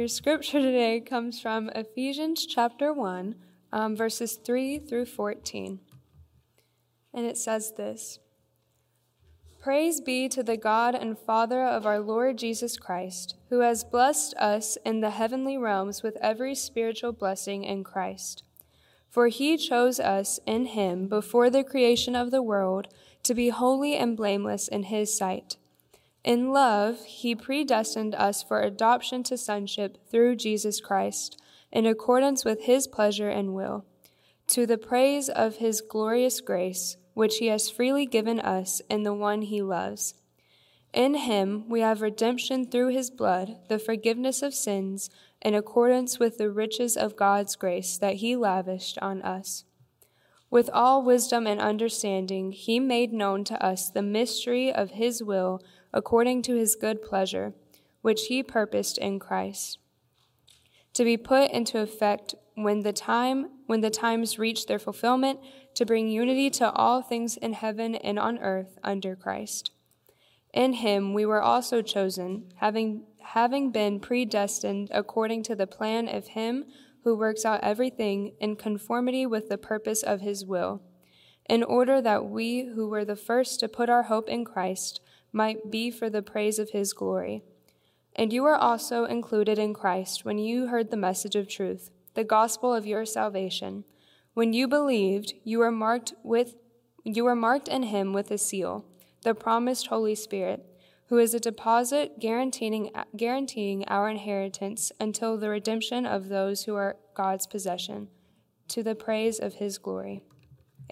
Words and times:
Your 0.00 0.08
scripture 0.08 0.60
today 0.60 0.98
comes 1.00 1.42
from 1.42 1.68
Ephesians 1.74 2.46
chapter 2.46 2.90
1, 2.90 3.34
um, 3.70 3.94
verses 3.94 4.40
3 4.42 4.78
through 4.78 5.04
14. 5.04 5.78
And 7.12 7.26
it 7.26 7.36
says 7.36 7.74
this 7.76 8.18
Praise 9.60 10.00
be 10.00 10.26
to 10.30 10.42
the 10.42 10.56
God 10.56 10.94
and 10.94 11.18
Father 11.18 11.66
of 11.66 11.84
our 11.84 12.00
Lord 12.00 12.38
Jesus 12.38 12.78
Christ, 12.78 13.34
who 13.50 13.60
has 13.60 13.84
blessed 13.84 14.32
us 14.38 14.78
in 14.86 15.02
the 15.02 15.10
heavenly 15.10 15.58
realms 15.58 16.02
with 16.02 16.16
every 16.22 16.54
spiritual 16.54 17.12
blessing 17.12 17.64
in 17.64 17.84
Christ. 17.84 18.42
For 19.10 19.28
he 19.28 19.58
chose 19.58 20.00
us 20.00 20.40
in 20.46 20.64
him 20.64 21.08
before 21.08 21.50
the 21.50 21.62
creation 21.62 22.16
of 22.16 22.30
the 22.30 22.42
world 22.42 22.88
to 23.24 23.34
be 23.34 23.50
holy 23.50 23.96
and 23.96 24.16
blameless 24.16 24.66
in 24.66 24.84
his 24.84 25.14
sight. 25.14 25.58
In 26.22 26.52
love, 26.52 27.04
he 27.04 27.34
predestined 27.34 28.14
us 28.14 28.42
for 28.42 28.60
adoption 28.60 29.22
to 29.24 29.38
sonship 29.38 29.98
through 30.10 30.36
Jesus 30.36 30.80
Christ, 30.80 31.40
in 31.72 31.86
accordance 31.86 32.44
with 32.44 32.62
his 32.62 32.86
pleasure 32.86 33.30
and 33.30 33.54
will, 33.54 33.86
to 34.48 34.66
the 34.66 34.78
praise 34.78 35.28
of 35.28 35.56
his 35.56 35.80
glorious 35.80 36.40
grace, 36.40 36.96
which 37.14 37.38
he 37.38 37.46
has 37.46 37.70
freely 37.70 38.04
given 38.04 38.38
us 38.38 38.82
in 38.90 39.02
the 39.02 39.14
one 39.14 39.42
he 39.42 39.62
loves. 39.62 40.14
In 40.92 41.14
him 41.14 41.68
we 41.68 41.80
have 41.80 42.02
redemption 42.02 42.66
through 42.66 42.88
his 42.88 43.10
blood, 43.10 43.56
the 43.68 43.78
forgiveness 43.78 44.42
of 44.42 44.52
sins, 44.52 45.08
in 45.40 45.54
accordance 45.54 46.18
with 46.18 46.36
the 46.36 46.50
riches 46.50 46.96
of 46.96 47.16
God's 47.16 47.56
grace 47.56 47.96
that 47.96 48.16
he 48.16 48.36
lavished 48.36 48.98
on 48.98 49.22
us. 49.22 49.64
With 50.50 50.68
all 50.72 51.02
wisdom 51.02 51.46
and 51.46 51.60
understanding, 51.60 52.50
he 52.50 52.80
made 52.80 53.12
known 53.12 53.44
to 53.44 53.64
us 53.64 53.88
the 53.88 54.02
mystery 54.02 54.72
of 54.72 54.90
his 54.90 55.22
will 55.22 55.62
according 55.92 56.42
to 56.42 56.56
his 56.56 56.76
good 56.76 57.02
pleasure, 57.02 57.52
which 58.02 58.26
he 58.26 58.42
purposed 58.42 58.98
in 58.98 59.18
Christ, 59.18 59.78
to 60.94 61.04
be 61.04 61.16
put 61.16 61.50
into 61.50 61.80
effect 61.80 62.34
when 62.54 62.80
the 62.80 62.92
time 62.92 63.48
when 63.66 63.80
the 63.80 63.90
times 63.90 64.38
reach 64.38 64.66
their 64.66 64.78
fulfillment, 64.78 65.38
to 65.74 65.86
bring 65.86 66.08
unity 66.08 66.50
to 66.50 66.70
all 66.72 67.02
things 67.02 67.36
in 67.36 67.52
heaven 67.52 67.94
and 67.94 68.18
on 68.18 68.38
earth 68.38 68.78
under 68.82 69.14
Christ. 69.14 69.70
In 70.52 70.72
him 70.74 71.14
we 71.14 71.24
were 71.24 71.40
also 71.40 71.80
chosen, 71.80 72.52
having 72.56 73.04
having 73.20 73.70
been 73.70 74.00
predestined 74.00 74.88
according 74.92 75.44
to 75.44 75.54
the 75.54 75.66
plan 75.66 76.08
of 76.08 76.28
him 76.28 76.64
who 77.04 77.16
works 77.16 77.44
out 77.44 77.60
everything 77.62 78.32
in 78.40 78.56
conformity 78.56 79.24
with 79.24 79.48
the 79.48 79.58
purpose 79.58 80.02
of 80.02 80.20
his 80.20 80.44
will, 80.44 80.82
in 81.48 81.62
order 81.62 82.02
that 82.02 82.26
we 82.26 82.66
who 82.74 82.88
were 82.88 83.04
the 83.04 83.16
first 83.16 83.60
to 83.60 83.68
put 83.68 83.88
our 83.88 84.04
hope 84.04 84.28
in 84.28 84.44
Christ 84.44 85.00
might 85.32 85.70
be 85.70 85.90
for 85.90 86.10
the 86.10 86.22
praise 86.22 86.58
of 86.58 86.70
his 86.70 86.92
glory. 86.92 87.42
And 88.16 88.32
you 88.32 88.42
were 88.42 88.56
also 88.56 89.04
included 89.04 89.58
in 89.58 89.74
Christ 89.74 90.24
when 90.24 90.38
you 90.38 90.66
heard 90.66 90.90
the 90.90 90.96
message 90.96 91.36
of 91.36 91.48
truth, 91.48 91.90
the 92.14 92.24
gospel 92.24 92.74
of 92.74 92.86
your 92.86 93.04
salvation. 93.04 93.84
When 94.34 94.52
you 94.52 94.68
believed, 94.68 95.34
you 95.44 95.58
were 95.58 95.72
marked 95.72 96.14
with 96.22 96.56
you 97.02 97.24
were 97.24 97.36
marked 97.36 97.68
in 97.68 97.84
him 97.84 98.12
with 98.12 98.30
a 98.30 98.36
seal, 98.36 98.84
the 99.22 99.34
promised 99.34 99.86
Holy 99.86 100.14
Spirit, 100.14 100.66
who 101.06 101.18
is 101.18 101.32
a 101.32 101.40
deposit 101.40 102.20
guaranteeing 102.20 102.90
guaranteeing 103.16 103.84
our 103.86 104.08
inheritance 104.10 104.92
until 105.00 105.38
the 105.38 105.48
redemption 105.48 106.04
of 106.04 106.28
those 106.28 106.64
who 106.64 106.74
are 106.74 106.96
God's 107.14 107.46
possession, 107.46 108.08
to 108.68 108.82
the 108.82 108.94
praise 108.94 109.38
of 109.38 109.54
his 109.54 109.78
glory. 109.78 110.22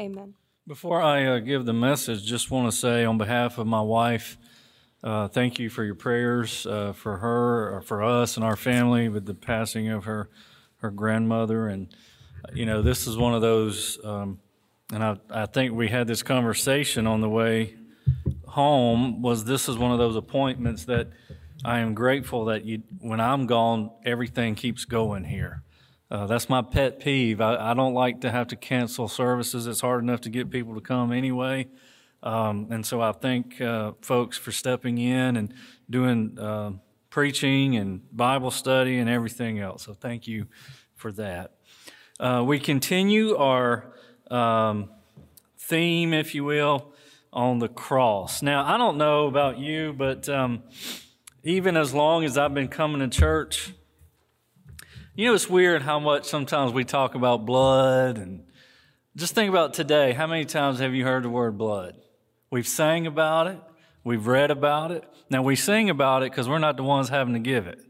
Amen. 0.01 0.35
Before 0.69 1.01
I 1.01 1.25
uh, 1.25 1.39
give 1.39 1.65
the 1.65 1.73
message, 1.73 2.27
just 2.27 2.51
want 2.51 2.71
to 2.71 2.77
say 2.77 3.03
on 3.03 3.17
behalf 3.17 3.57
of 3.57 3.67
my 3.67 3.81
wife, 3.81 4.37
uh, 5.03 5.27
thank 5.27 5.59
you 5.59 5.71
for 5.71 5.83
your 5.83 5.95
prayers 5.95 6.67
uh, 6.67 6.93
for 6.93 7.17
her, 7.17 7.79
uh, 7.79 7.81
for 7.81 8.03
us, 8.03 8.37
and 8.37 8.45
our 8.45 8.55
family 8.55 9.09
with 9.09 9.25
the 9.25 9.33
passing 9.33 9.89
of 9.89 10.05
her 10.05 10.29
her 10.83 10.91
grandmother. 10.91 11.69
And 11.69 11.89
you 12.53 12.67
know, 12.67 12.83
this 12.83 13.07
is 13.07 13.17
one 13.17 13.33
of 13.33 13.41
those. 13.41 13.99
Um, 14.05 14.41
and 14.93 15.03
I, 15.03 15.17
I 15.31 15.47
think 15.47 15.73
we 15.73 15.89
had 15.89 16.07
this 16.07 16.23
conversation 16.23 17.07
on 17.07 17.23
the 17.23 17.31
way 17.31 17.77
home. 18.49 19.23
Was 19.23 19.47
this 19.47 19.71
is 19.71 19.79
one 19.79 19.93
of 19.93 19.99
those 19.99 20.17
appointments 20.17 20.85
that 20.85 21.09
I 21.65 21.79
am 21.79 21.95
grateful 21.95 22.45
that 22.45 22.67
you, 22.67 22.83
when 23.01 23.23
I'm 23.23 23.47
gone, 23.47 23.91
everything 24.05 24.55
keeps 24.55 24.85
going 24.85 25.25
here. 25.25 25.63
Uh, 26.11 26.27
that's 26.27 26.49
my 26.49 26.63
pet 26.63 27.01
peeve. 27.01 27.41
I, 27.41 27.73
I, 27.73 27.75
don't 27.75 27.93
like 27.93 28.23
to 28.23 28.31
have 28.31 28.49
to 28.49 28.57
cancel 28.57 29.09
services. 29.09 29.67
It's 29.67 29.83
hard 29.83 30.03
enough 30.03 30.23
to 30.23 30.31
get 30.31 30.49
people 30.49 30.75
to 30.75 30.81
come 30.81 31.13
anyway. 31.13 31.69
Um, 32.23 32.69
and 32.71 32.85
so 32.85 33.03
I 33.03 33.13
thank 33.13 33.61
uh, 33.61 33.93
folks 34.01 34.39
for 34.39 34.51
stepping 34.51 34.97
in 34.97 35.37
and 35.37 35.53
doing 35.91 36.39
uh, 36.39 36.73
preaching 37.11 37.77
and 37.77 38.01
Bible 38.11 38.51
study 38.51 38.99
and 38.99 39.11
everything 39.11 39.59
else. 39.59 39.85
So 39.85 39.93
thank 39.93 40.27
you 40.27 40.47
for 40.95 41.13
that. 41.13 41.53
Uh, 42.19 42.43
we 42.45 42.59
continue 42.59 43.37
our 43.37 43.93
um, 44.31 44.91
theme, 45.59 46.15
if 46.15 46.35
you 46.35 46.43
will, 46.43 46.93
on 47.33 47.59
the 47.59 47.69
cross. 47.69 48.43
Now, 48.43 48.65
I 48.65 48.79
don't 48.79 48.97
know 48.97 49.27
about 49.27 49.59
you, 49.59 49.93
but 49.93 50.27
um, 50.29 50.63
even 51.45 51.77
as 51.77 51.93
long 51.93 52.25
as 52.25 52.39
I've 52.39 52.55
been 52.55 52.69
coming 52.69 53.01
to 53.01 53.09
church, 53.09 53.75
you 55.19 55.25
know, 55.25 55.35
it's 55.35 55.51
weird 55.51 55.83
how 55.83 55.99
much 55.99 56.27
sometimes 56.27 56.73
we 56.73 56.85
talk 56.85 57.17
about 57.17 57.45
blood 57.45 58.19
and 58.19 58.45
just 59.17 59.35
think 59.35 59.51
about 59.51 59.75
today. 59.75 60.13
How 60.13 60.29
many 60.29 60.45
times 60.45 60.79
have 60.79 60.95
you 60.95 61.05
heard 61.05 61.25
the 61.25 61.29
word 61.29 61.59
blood? 61.59 61.97
We've 62.53 62.69
sang 62.69 63.05
about 63.05 63.49
it. 63.49 63.59
We've 64.05 64.29
read 64.29 64.53
about 64.53 64.93
it. 64.93 65.03
Now 65.29 65.43
we 65.43 65.57
sing 65.57 65.91
about 65.91 66.23
it 66.23 66.31
because 66.31 66.49
we're 66.49 66.61
not 66.61 66.77
the 66.77 66.85
ones 66.85 67.09
having 67.09 67.35
to 67.35 67.41
give 67.41 67.67
it, 67.67 67.81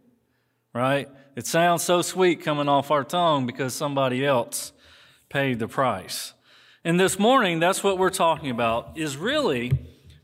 right? 0.72 1.06
It 1.36 1.46
sounds 1.46 1.82
so 1.82 2.00
sweet 2.00 2.42
coming 2.42 2.66
off 2.66 2.90
our 2.90 3.04
tongue 3.04 3.44
because 3.44 3.74
somebody 3.74 4.24
else 4.24 4.72
paid 5.28 5.58
the 5.58 5.68
price. 5.68 6.32
And 6.82 6.98
this 6.98 7.18
morning, 7.18 7.60
that's 7.60 7.84
what 7.84 7.98
we're 7.98 8.08
talking 8.08 8.48
about 8.48 8.96
is 8.96 9.18
really 9.18 9.72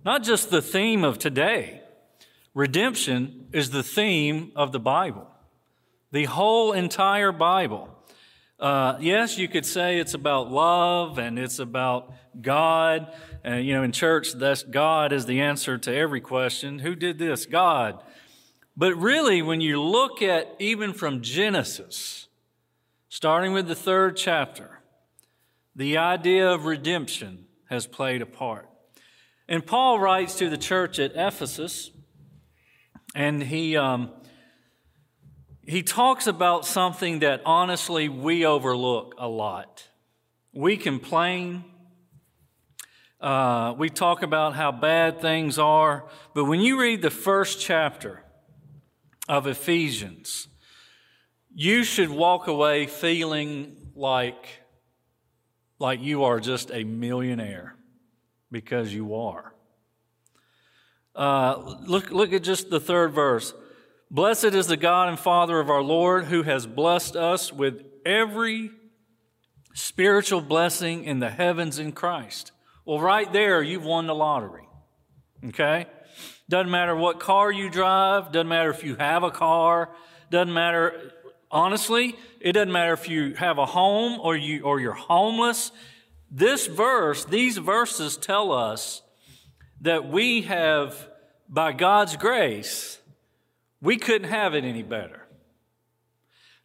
not 0.07 0.23
just 0.23 0.49
the 0.49 0.63
theme 0.63 1.05
of 1.05 1.19
today. 1.19 1.83
Redemption 2.55 3.49
is 3.53 3.73
the 3.73 3.83
theme 3.83 4.53
of 4.57 4.73
the 4.73 4.81
Bible. 4.81 5.29
The 6.15 6.27
whole 6.27 6.71
entire 6.71 7.33
Bible. 7.33 7.89
Uh, 8.61 8.97
yes, 9.01 9.37
you 9.37 9.49
could 9.49 9.67
say 9.67 9.99
it's 9.99 10.15
about 10.15 10.49
love 10.49 11.19
and 11.19 11.41
it's 11.41 11.59
about 11.59 12.15
God. 12.41 13.13
And, 13.43 13.67
you 13.67 13.75
know, 13.75 13.83
in 13.83 13.91
church, 13.91 14.33
that's 14.35 14.63
God 14.63 15.13
is 15.13 15.27
the 15.27 15.41
answer 15.41 15.77
to 15.77 15.93
every 15.93 16.21
question. 16.21 16.79
Who 16.79 16.95
did 16.95 17.19
this? 17.19 17.47
God. 17.47 18.01
But 18.77 18.95
really, 18.95 19.43
when 19.43 19.61
you 19.61 19.83
look 19.83 20.23
at 20.23 20.55
even 20.61 20.93
from 20.93 21.21
Genesis, 21.21 22.29
starting 23.09 23.53
with 23.53 23.67
the 23.67 23.75
third 23.75 24.17
chapter, 24.17 24.83
the 25.75 25.99
idea 25.99 26.49
of 26.49 26.65
redemption 26.65 27.47
has 27.71 27.89
played 27.89 28.23
a 28.23 28.27
part. 28.27 28.71
And 29.49 29.67
Paul 29.67 29.99
writes 29.99 30.37
to 30.39 30.49
the 30.49 30.59
church 30.59 31.01
at 31.01 31.11
Ephesus, 31.17 31.91
and 33.17 33.43
he, 33.43 33.77
um, 33.77 34.13
he 35.67 35.83
talks 35.83 36.27
about 36.27 36.67
something 36.67 37.21
that 37.21 37.43
honestly 37.45 38.09
we 38.09 38.45
overlook 38.45 39.15
a 39.19 39.29
lot. 39.29 39.89
We 40.53 40.77
complain. 40.77 41.65
Uh, 43.21 43.75
we 43.79 43.89
talk 43.89 44.23
about 44.23 44.55
how 44.55 44.71
bad 44.71 45.21
things 45.21 45.59
are. 45.59 46.05
But 46.35 46.45
when 46.45 46.61
you 46.61 46.81
read 46.81 47.03
the 47.03 47.11
first 47.11 47.61
chapter 47.61 48.23
of 49.29 49.47
Ephesians, 49.47 50.49
you 51.55 51.83
should 51.83 52.11
walk 52.11 52.47
away 52.47 52.87
feeling 52.87 53.77
like, 53.95 54.47
like 55.79 56.01
you 56.03 56.25
are 56.25 56.41
just 56.41 56.71
a 56.73 56.85
millionaire 56.85 57.77
because 58.51 58.93
you 58.93 59.15
are. 59.15 59.55
Uh, 61.15 61.77
look, 61.87 62.11
look 62.11 62.33
at 62.33 62.43
just 62.43 62.71
the 62.71 62.81
third 62.81 63.13
verse. 63.13 63.55
Blessed 64.15 64.55
is 64.55 64.69
the 64.69 64.77
God 64.77 65.09
and 65.09 65.19
Father 65.19 65.59
of 65.59 65.69
our 65.69 65.83
Lord 65.83 66.27
who 66.27 66.45
has 66.45 66.69
blessed 66.69 67.17
us 67.17 67.53
with 67.53 67.83
every 68.07 68.71
spiritual 69.75 70.41
blessing 70.41 71.03
in 71.03 71.19
the 71.19 71.31
heavens 71.31 71.81
in 71.81 71.91
Christ. 71.91 72.53
Well, 72.85 73.01
right 73.01 73.33
there, 73.33 73.61
you've 73.61 73.85
won 73.85 74.07
the 74.07 74.15
lottery. 74.15 74.69
Okay? 75.47 75.87
Doesn't 76.49 76.71
matter 76.71 76.95
what 76.95 77.19
car 77.19 77.51
you 77.51 77.69
drive, 77.69 78.31
doesn't 78.31 78.47
matter 78.47 78.71
if 78.71 78.85
you 78.85 78.95
have 78.95 79.25
a 79.25 79.33
car, 79.33 79.91
doesn't 80.31 80.55
matter, 80.55 81.11
honestly, 81.51 82.15
it 82.39 82.53
doesn't 82.53 82.71
matter 82.71 82.93
if 82.93 83.09
you 83.09 83.35
have 83.35 83.59
a 83.59 83.67
home 83.67 84.21
or, 84.21 84.37
you, 84.37 84.63
or 84.63 84.79
you're 84.79 84.93
homeless. 84.93 85.73
This 86.31 86.69
verse, 86.69 87.25
these 87.25 87.59
verses 87.59 88.17
tell 88.17 88.53
us 88.53 89.03
that 89.81 90.09
we 90.09 90.43
have, 90.43 91.09
by 91.49 91.73
God's 91.73 92.17
grace, 92.17 93.01
we 93.85 93.99
couldn't 93.99 94.31
have 94.31 94.55
it 94.55 94.65
any 94.65 94.83
better. 94.83 95.29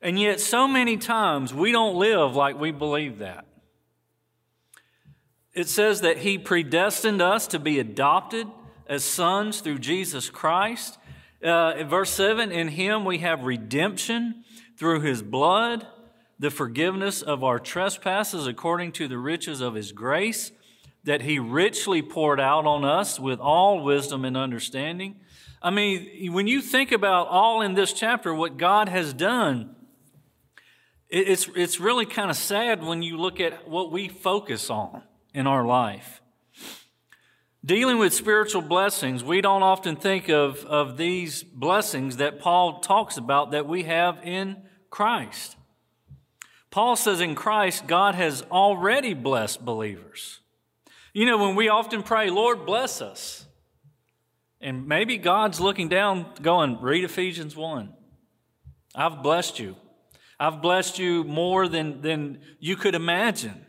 And 0.02 0.18
yet, 0.18 0.40
so 0.40 0.68
many 0.68 0.96
times, 0.96 1.54
we 1.54 1.74
don't 1.74 1.98
live 1.98 2.34
like 2.34 2.58
we 2.58 2.72
believe 2.72 3.20
that. 3.20 3.46
It 5.54 5.68
says 5.68 6.00
that 6.02 6.20
He 6.20 6.38
predestined 6.38 7.22
us 7.22 7.46
to 7.48 7.60
be 7.60 7.78
adopted 7.78 8.48
as 8.88 9.04
sons 9.04 9.60
through 9.60 9.80
Jesus 9.80 10.30
Christ. 10.30 10.98
Uh, 11.44 11.74
in 11.78 11.88
verse 11.88 12.10
7 12.10 12.52
In 12.52 12.70
him 12.70 13.06
we 13.06 13.20
have 13.20 13.44
redemption 13.44 14.44
through 14.78 15.02
his 15.02 15.22
blood, 15.22 15.86
the 16.40 16.50
forgiveness 16.50 17.22
of 17.22 17.44
our 17.44 17.60
trespasses 17.60 18.48
according 18.48 18.94
to 18.94 19.08
the 19.08 19.18
riches 19.18 19.62
of 19.62 19.76
his 19.76 19.92
grace, 19.92 20.52
that 21.04 21.22
he 21.22 21.38
richly 21.38 22.02
poured 22.02 22.40
out 22.40 22.66
on 22.66 22.84
us 22.84 23.20
with 23.20 23.40
all 23.40 23.84
wisdom 23.84 24.26
and 24.26 24.36
understanding. 24.36 25.18
I 25.62 25.72
mean, 25.72 26.32
when 26.32 26.48
you 26.48 26.62
think 26.62 26.92
about 26.92 27.28
all 27.28 27.62
in 27.62 27.74
this 27.74 27.92
chapter, 27.92 28.34
what 28.34 28.58
God 28.58 28.88
has 28.88 29.14
done, 29.14 29.76
it's, 31.10 31.50
it's 31.56 31.80
really 31.80 32.06
kind 32.06 32.30
of 32.30 32.38
sad 32.38 32.84
when 32.84 33.02
you 33.02 33.18
look 33.18 33.40
at 33.40 33.68
what 33.68 33.92
we 33.92 34.08
focus 34.08 34.70
on 34.70 35.02
in 35.34 35.48
our 35.48 35.66
life. 35.66 36.22
Dealing 37.66 37.98
with 37.98 38.14
spiritual 38.14 38.62
blessings, 38.62 39.22
we 39.22 39.42
don't 39.42 39.64
often 39.64 39.98
think 39.98 40.30
of, 40.30 40.64
of 40.66 40.96
these 40.96 41.44
blessings 41.44 42.18
that 42.18 42.40
Paul 42.40 42.80
talks 42.80 43.18
about 43.18 43.52
that 43.52 43.68
we 43.68 43.84
have 43.84 44.20
in 44.24 44.58
Christ. 44.90 45.58
Paul 46.72 46.96
says 46.96 47.20
in 47.20 47.36
Christ, 47.36 47.86
God 47.86 48.16
has 48.16 48.44
already 48.44 49.14
blessed 49.14 49.66
believers. 49.66 50.40
You 51.12 51.26
know, 51.26 51.38
when 51.38 51.56
we 51.56 51.68
often 51.68 52.02
pray, 52.02 52.30
Lord, 52.30 52.66
bless 52.66 53.02
us. 53.02 53.46
And 54.62 54.88
maybe 54.88 55.18
God's 55.18 55.62
looking 55.62 55.88
down, 55.88 56.34
going, 56.42 56.82
read 56.82 57.04
Ephesians 57.04 57.56
1. 57.56 57.94
I've 58.94 59.24
blessed 59.24 59.60
you. 59.60 59.76
I've 60.40 60.62
blessed 60.62 61.00
you 61.00 61.24
more 61.24 61.68
than, 61.68 62.02
than 62.02 62.42
you 62.60 62.76
could 62.76 62.96
imagine. 62.96 63.66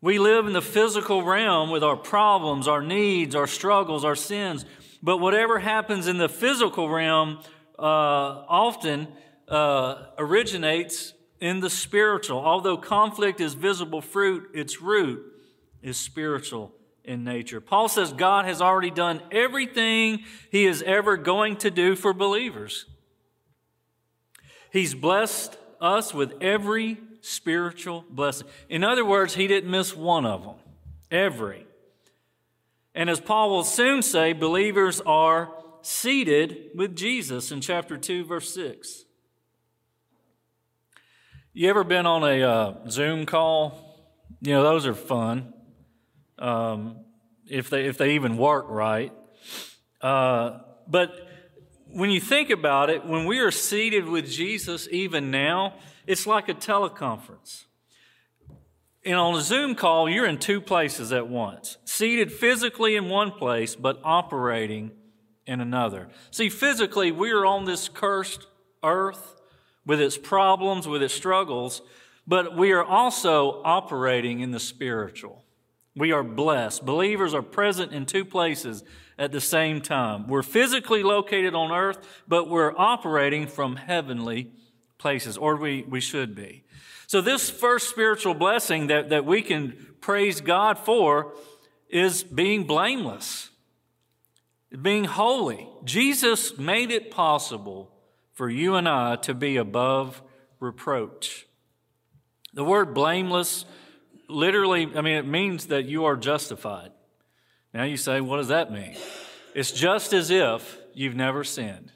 We 0.00 0.18
live 0.18 0.46
in 0.46 0.52
the 0.52 0.62
physical 0.62 1.22
realm 1.22 1.70
with 1.70 1.84
our 1.84 1.96
problems, 1.96 2.66
our 2.66 2.82
needs, 2.82 3.34
our 3.34 3.46
struggles, 3.46 4.04
our 4.04 4.16
sins. 4.16 4.64
But 5.02 5.18
whatever 5.18 5.58
happens 5.58 6.06
in 6.08 6.18
the 6.18 6.28
physical 6.28 6.88
realm 6.88 7.40
uh, 7.78 7.82
often 7.82 9.08
uh, 9.46 10.06
originates 10.18 11.14
in 11.40 11.60
the 11.60 11.70
spiritual. 11.70 12.38
Although 12.38 12.76
conflict 12.76 13.40
is 13.40 13.54
visible 13.54 14.00
fruit, 14.00 14.50
its 14.52 14.80
root 14.80 15.24
is 15.80 15.96
spiritual 15.96 16.72
in 17.08 17.24
nature. 17.24 17.60
Paul 17.60 17.88
says 17.88 18.12
God 18.12 18.44
has 18.44 18.60
already 18.60 18.90
done 18.90 19.22
everything 19.32 20.24
he 20.50 20.66
is 20.66 20.82
ever 20.82 21.16
going 21.16 21.56
to 21.56 21.70
do 21.70 21.96
for 21.96 22.12
believers. 22.12 22.84
He's 24.70 24.94
blessed 24.94 25.56
us 25.80 26.12
with 26.12 26.34
every 26.42 26.98
spiritual 27.22 28.04
blessing. 28.10 28.46
In 28.68 28.84
other 28.84 29.04
words, 29.04 29.34
he 29.34 29.46
didn't 29.46 29.70
miss 29.70 29.96
one 29.96 30.26
of 30.26 30.44
them. 30.44 30.56
Every. 31.10 31.66
And 32.94 33.08
as 33.08 33.20
Paul 33.20 33.50
will 33.50 33.64
soon 33.64 34.02
say, 34.02 34.34
believers 34.34 35.00
are 35.00 35.50
seated 35.80 36.70
with 36.74 36.94
Jesus 36.94 37.50
in 37.50 37.62
chapter 37.62 37.96
2, 37.96 38.24
verse 38.24 38.52
6. 38.54 39.04
You 41.54 41.70
ever 41.70 41.84
been 41.84 42.04
on 42.06 42.22
a 42.22 42.42
uh, 42.42 42.90
Zoom 42.90 43.24
call? 43.24 44.06
You 44.42 44.52
know, 44.52 44.62
those 44.62 44.86
are 44.86 44.94
fun. 44.94 45.54
Um, 46.38 47.04
if 47.48 47.70
they 47.70 47.86
if 47.86 47.98
they 47.98 48.14
even 48.14 48.36
work 48.36 48.66
right. 48.68 49.12
Uh, 50.00 50.58
but 50.86 51.12
when 51.90 52.10
you 52.10 52.20
think 52.20 52.50
about 52.50 52.90
it, 52.90 53.04
when 53.04 53.24
we 53.26 53.38
are 53.38 53.50
seated 53.50 54.06
with 54.06 54.30
Jesus, 54.30 54.88
even 54.90 55.30
now, 55.30 55.74
it's 56.06 56.26
like 56.26 56.48
a 56.48 56.54
teleconference. 56.54 57.64
And 59.04 59.14
on 59.14 59.36
a 59.36 59.40
Zoom 59.40 59.74
call, 59.74 60.08
you're 60.08 60.26
in 60.26 60.38
two 60.38 60.60
places 60.60 61.12
at 61.12 61.28
once, 61.28 61.78
seated 61.84 62.30
physically 62.30 62.94
in 62.96 63.08
one 63.08 63.30
place, 63.30 63.74
but 63.74 64.00
operating 64.04 64.90
in 65.46 65.60
another. 65.60 66.08
See, 66.30 66.50
physically, 66.50 67.10
we 67.10 67.30
are 67.30 67.46
on 67.46 67.64
this 67.64 67.88
cursed 67.88 68.46
earth 68.82 69.34
with 69.86 70.00
its 70.00 70.18
problems, 70.18 70.86
with 70.86 71.02
its 71.02 71.14
struggles, 71.14 71.80
but 72.26 72.54
we 72.54 72.72
are 72.72 72.84
also 72.84 73.62
operating 73.64 74.40
in 74.40 74.50
the 74.50 74.60
spiritual. 74.60 75.42
We 75.98 76.12
are 76.12 76.22
blessed. 76.22 76.86
Believers 76.86 77.34
are 77.34 77.42
present 77.42 77.92
in 77.92 78.06
two 78.06 78.24
places 78.24 78.84
at 79.18 79.32
the 79.32 79.40
same 79.40 79.80
time. 79.80 80.28
We're 80.28 80.42
physically 80.42 81.02
located 81.02 81.54
on 81.54 81.72
earth, 81.72 81.98
but 82.28 82.48
we're 82.48 82.72
operating 82.76 83.48
from 83.48 83.76
heavenly 83.76 84.52
places, 84.98 85.36
or 85.36 85.56
we, 85.56 85.82
we 85.82 86.00
should 86.00 86.34
be. 86.36 86.64
So, 87.08 87.20
this 87.20 87.50
first 87.50 87.88
spiritual 87.88 88.34
blessing 88.34 88.86
that, 88.88 89.08
that 89.08 89.24
we 89.24 89.42
can 89.42 89.94
praise 90.00 90.40
God 90.40 90.78
for 90.78 91.34
is 91.88 92.22
being 92.22 92.64
blameless, 92.64 93.50
being 94.80 95.04
holy. 95.04 95.68
Jesus 95.84 96.58
made 96.58 96.90
it 96.90 97.10
possible 97.10 97.90
for 98.32 98.48
you 98.48 98.76
and 98.76 98.88
I 98.88 99.16
to 99.16 99.34
be 99.34 99.56
above 99.56 100.22
reproach. 100.60 101.46
The 102.52 102.64
word 102.64 102.94
blameless 102.94 103.64
literally, 104.28 104.88
I 104.94 105.00
mean, 105.00 105.16
it 105.16 105.26
means 105.26 105.66
that 105.66 105.86
you 105.86 106.04
are 106.04 106.16
justified. 106.16 106.92
Now 107.74 107.84
you 107.84 107.96
say, 107.96 108.20
what 108.20 108.36
does 108.38 108.48
that 108.48 108.72
mean? 108.72 108.96
It's 109.54 109.72
just 109.72 110.12
as 110.12 110.30
if 110.30 110.78
you've 110.94 111.16
never 111.16 111.44
sinned. 111.44 111.92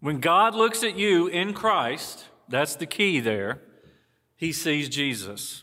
When 0.00 0.20
God 0.20 0.54
looks 0.54 0.82
at 0.82 0.96
you 0.96 1.28
in 1.28 1.54
Christ, 1.54 2.26
that's 2.48 2.74
the 2.74 2.86
key 2.86 3.20
there, 3.20 3.60
he 4.34 4.52
sees 4.52 4.88
Jesus. 4.88 5.62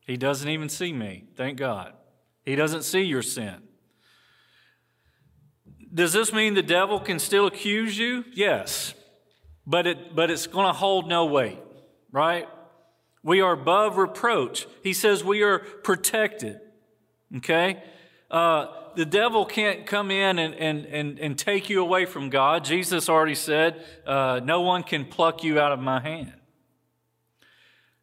He 0.00 0.16
doesn't 0.16 0.48
even 0.48 0.68
see 0.68 0.92
me, 0.92 1.24
thank 1.34 1.58
God. 1.58 1.94
He 2.44 2.54
doesn't 2.54 2.82
see 2.82 3.02
your 3.02 3.22
sin. 3.22 3.62
Does 5.92 6.12
this 6.12 6.32
mean 6.32 6.54
the 6.54 6.62
devil 6.62 7.00
can 7.00 7.18
still 7.18 7.46
accuse 7.46 7.98
you? 7.98 8.24
Yes. 8.34 8.94
But 9.66 9.86
it 9.86 10.14
but 10.14 10.30
it's 10.30 10.46
going 10.46 10.66
to 10.66 10.72
hold 10.72 11.08
no 11.08 11.24
weight, 11.24 11.58
right? 12.12 12.46
We 13.26 13.40
are 13.40 13.54
above 13.54 13.98
reproach. 13.98 14.68
He 14.84 14.92
says 14.92 15.24
we 15.24 15.42
are 15.42 15.58
protected. 15.58 16.60
Okay? 17.38 17.82
Uh, 18.30 18.68
the 18.94 19.04
devil 19.04 19.44
can't 19.44 19.84
come 19.84 20.12
in 20.12 20.38
and, 20.38 20.54
and, 20.54 20.86
and, 20.86 21.18
and 21.18 21.36
take 21.36 21.68
you 21.68 21.82
away 21.82 22.04
from 22.06 22.30
God. 22.30 22.64
Jesus 22.64 23.08
already 23.08 23.34
said, 23.34 23.84
uh, 24.06 24.40
No 24.44 24.60
one 24.60 24.84
can 24.84 25.04
pluck 25.04 25.42
you 25.42 25.58
out 25.58 25.72
of 25.72 25.80
my 25.80 25.98
hand. 25.98 26.34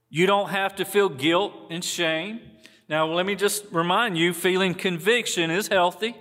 You 0.10 0.28
don't 0.28 0.50
have 0.50 0.76
to 0.76 0.84
feel 0.84 1.08
guilt 1.08 1.54
and 1.72 1.86
shame. 1.86 2.42
Now, 2.90 3.08
let 3.08 3.26
me 3.26 3.36
just 3.36 3.64
remind 3.72 4.18
you 4.18 4.34
feeling 4.34 4.74
conviction 4.74 5.52
is 5.52 5.70
healthy. 5.70 6.18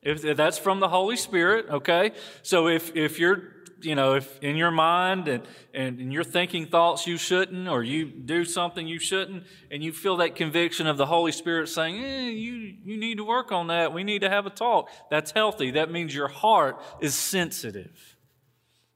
If 0.00 0.36
that's 0.36 0.58
from 0.58 0.78
the 0.78 0.88
Holy 0.88 1.16
Spirit, 1.16 1.66
okay? 1.68 2.12
So 2.42 2.68
if, 2.68 2.94
if 2.94 3.18
you're 3.18 3.42
you 3.80 3.94
know, 3.94 4.14
if 4.14 4.42
in 4.42 4.56
your 4.56 4.70
mind 4.70 5.28
and, 5.28 5.42
and, 5.72 5.98
and 5.98 6.12
you're 6.12 6.24
thinking 6.24 6.66
thoughts 6.66 7.06
you 7.06 7.16
shouldn't, 7.16 7.68
or 7.68 7.82
you 7.82 8.06
do 8.06 8.44
something 8.44 8.86
you 8.86 8.98
shouldn't, 8.98 9.44
and 9.70 9.82
you 9.82 9.92
feel 9.92 10.16
that 10.16 10.34
conviction 10.34 10.86
of 10.86 10.96
the 10.96 11.06
Holy 11.06 11.32
Spirit 11.32 11.68
saying, 11.68 12.02
eh, 12.02 12.28
you, 12.30 12.74
you 12.84 12.96
need 12.96 13.18
to 13.18 13.24
work 13.24 13.52
on 13.52 13.68
that. 13.68 13.92
We 13.92 14.04
need 14.04 14.20
to 14.20 14.30
have 14.30 14.46
a 14.46 14.50
talk. 14.50 14.88
That's 15.10 15.30
healthy. 15.30 15.72
That 15.72 15.90
means 15.90 16.14
your 16.14 16.28
heart 16.28 16.80
is 17.00 17.14
sensitive. 17.14 18.16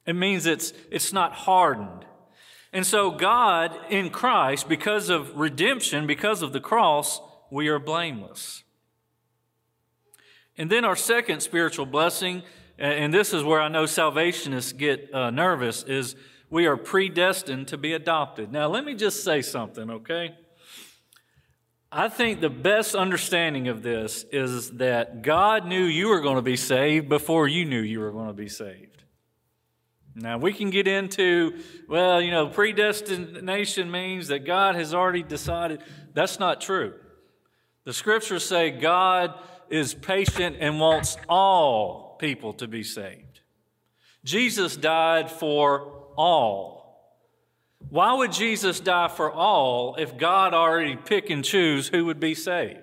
It 0.06 0.14
means 0.14 0.46
it's, 0.46 0.72
it's 0.90 1.12
not 1.12 1.32
hardened. 1.32 2.04
And 2.72 2.86
so, 2.86 3.10
God 3.10 3.76
in 3.90 4.10
Christ, 4.10 4.68
because 4.68 5.10
of 5.10 5.36
redemption, 5.36 6.06
because 6.06 6.42
of 6.42 6.52
the 6.52 6.60
cross, 6.60 7.20
we 7.50 7.68
are 7.68 7.78
blameless. 7.78 8.62
And 10.56 10.70
then 10.70 10.84
our 10.84 10.96
second 10.96 11.40
spiritual 11.40 11.86
blessing 11.86 12.42
and 12.82 13.14
this 13.14 13.32
is 13.32 13.44
where 13.44 13.60
I 13.60 13.68
know 13.68 13.84
salvationists 13.84 14.76
get 14.76 15.14
uh, 15.14 15.30
nervous, 15.30 15.84
is 15.84 16.16
we 16.50 16.66
are 16.66 16.76
predestined 16.76 17.68
to 17.68 17.78
be 17.78 17.92
adopted. 17.92 18.50
Now, 18.52 18.66
let 18.66 18.84
me 18.84 18.94
just 18.94 19.22
say 19.22 19.40
something, 19.40 19.88
okay? 19.88 20.34
I 21.90 22.08
think 22.08 22.40
the 22.40 22.50
best 22.50 22.94
understanding 22.94 23.68
of 23.68 23.82
this 23.82 24.24
is 24.32 24.72
that 24.72 25.22
God 25.22 25.66
knew 25.66 25.84
you 25.84 26.08
were 26.08 26.20
going 26.20 26.36
to 26.36 26.42
be 26.42 26.56
saved 26.56 27.08
before 27.08 27.46
you 27.46 27.64
knew 27.64 27.80
you 27.80 28.00
were 28.00 28.10
going 28.10 28.28
to 28.28 28.32
be 28.34 28.48
saved. 28.48 29.04
Now, 30.14 30.38
we 30.38 30.52
can 30.52 30.70
get 30.70 30.88
into, 30.88 31.58
well, 31.88 32.20
you 32.20 32.30
know, 32.30 32.48
predestination 32.48 33.90
means 33.90 34.28
that 34.28 34.40
God 34.40 34.74
has 34.74 34.92
already 34.92 35.22
decided. 35.22 35.82
That's 36.12 36.38
not 36.38 36.60
true. 36.60 36.94
The 37.84 37.92
scriptures 37.92 38.44
say 38.44 38.70
God 38.70 39.38
is 39.70 39.94
patient 39.94 40.56
and 40.60 40.78
wants 40.80 41.16
all 41.28 42.11
people 42.22 42.52
to 42.52 42.68
be 42.68 42.84
saved. 42.84 43.40
Jesus 44.24 44.76
died 44.76 45.28
for 45.28 45.92
all. 46.16 47.18
Why 47.90 48.14
would 48.14 48.30
Jesus 48.30 48.78
die 48.78 49.08
for 49.08 49.30
all 49.30 49.96
if 49.96 50.16
God 50.16 50.54
already 50.54 50.94
pick 50.94 51.30
and 51.30 51.44
choose 51.44 51.88
who 51.88 52.04
would 52.04 52.20
be 52.20 52.36
saved? 52.36 52.78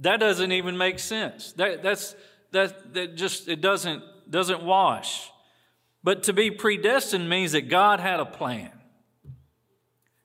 That 0.00 0.20
doesn't 0.20 0.52
even 0.52 0.76
make 0.76 0.98
sense. 0.98 1.52
That, 1.54 1.82
that's, 1.82 2.14
that, 2.50 2.92
that 2.92 3.16
just, 3.16 3.48
it 3.48 3.62
doesn't, 3.62 4.02
doesn't 4.30 4.62
wash. 4.62 5.30
But 6.04 6.24
to 6.24 6.34
be 6.34 6.50
predestined 6.50 7.30
means 7.30 7.52
that 7.52 7.70
God 7.70 8.00
had 8.00 8.20
a 8.20 8.26
plan. 8.26 8.70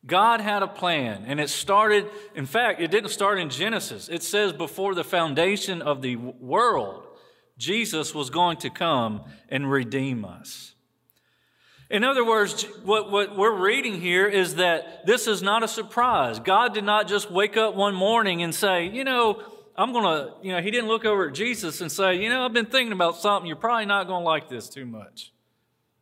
God 0.05 0.41
had 0.41 0.63
a 0.63 0.67
plan, 0.67 1.23
and 1.27 1.39
it 1.39 1.49
started, 1.49 2.07
in 2.35 2.45
fact, 2.45 2.81
it 2.81 2.91
didn't 2.91 3.09
start 3.11 3.39
in 3.39 3.49
Genesis. 3.49 4.09
It 4.09 4.23
says 4.23 4.51
before 4.51 4.95
the 4.95 5.03
foundation 5.05 5.81
of 5.81 6.01
the 6.01 6.17
world, 6.17 7.06
Jesus 7.57 8.13
was 8.13 8.29
going 8.29 8.57
to 8.57 8.69
come 8.69 9.23
and 9.49 9.69
redeem 9.69 10.23
us. 10.23 10.75
In 11.89 12.03
other 12.03 12.25
words, 12.25 12.63
what, 12.83 13.11
what 13.11 13.37
we're 13.37 13.55
reading 13.55 14.01
here 14.01 14.27
is 14.27 14.55
that 14.55 15.05
this 15.05 15.25
is 15.25 15.41
not 15.41 15.63
a 15.63 15.67
surprise. 15.67 16.39
God 16.39 16.73
did 16.73 16.83
not 16.83 17.07
just 17.07 17.31
wake 17.31 17.55
up 17.55 17.75
one 17.75 17.95
morning 17.95 18.43
and 18.43 18.53
say, 18.53 18.87
you 18.87 19.05
know, 19.05 19.41
I'm 19.77 19.93
going 19.93 20.03
to, 20.03 20.33
you 20.41 20.51
know, 20.51 20.61
he 20.61 20.69
didn't 20.69 20.89
look 20.89 21.05
over 21.05 21.29
at 21.29 21.33
Jesus 21.33 21.79
and 21.81 21.91
say, 21.91 22.15
you 22.15 22.29
know, 22.29 22.43
I've 22.43 22.53
been 22.53 22.65
thinking 22.65 22.91
about 22.91 23.15
something. 23.15 23.47
You're 23.47 23.55
probably 23.55 23.85
not 23.85 24.07
going 24.07 24.21
to 24.21 24.25
like 24.25 24.49
this 24.49 24.67
too 24.67 24.85
much. 24.85 25.31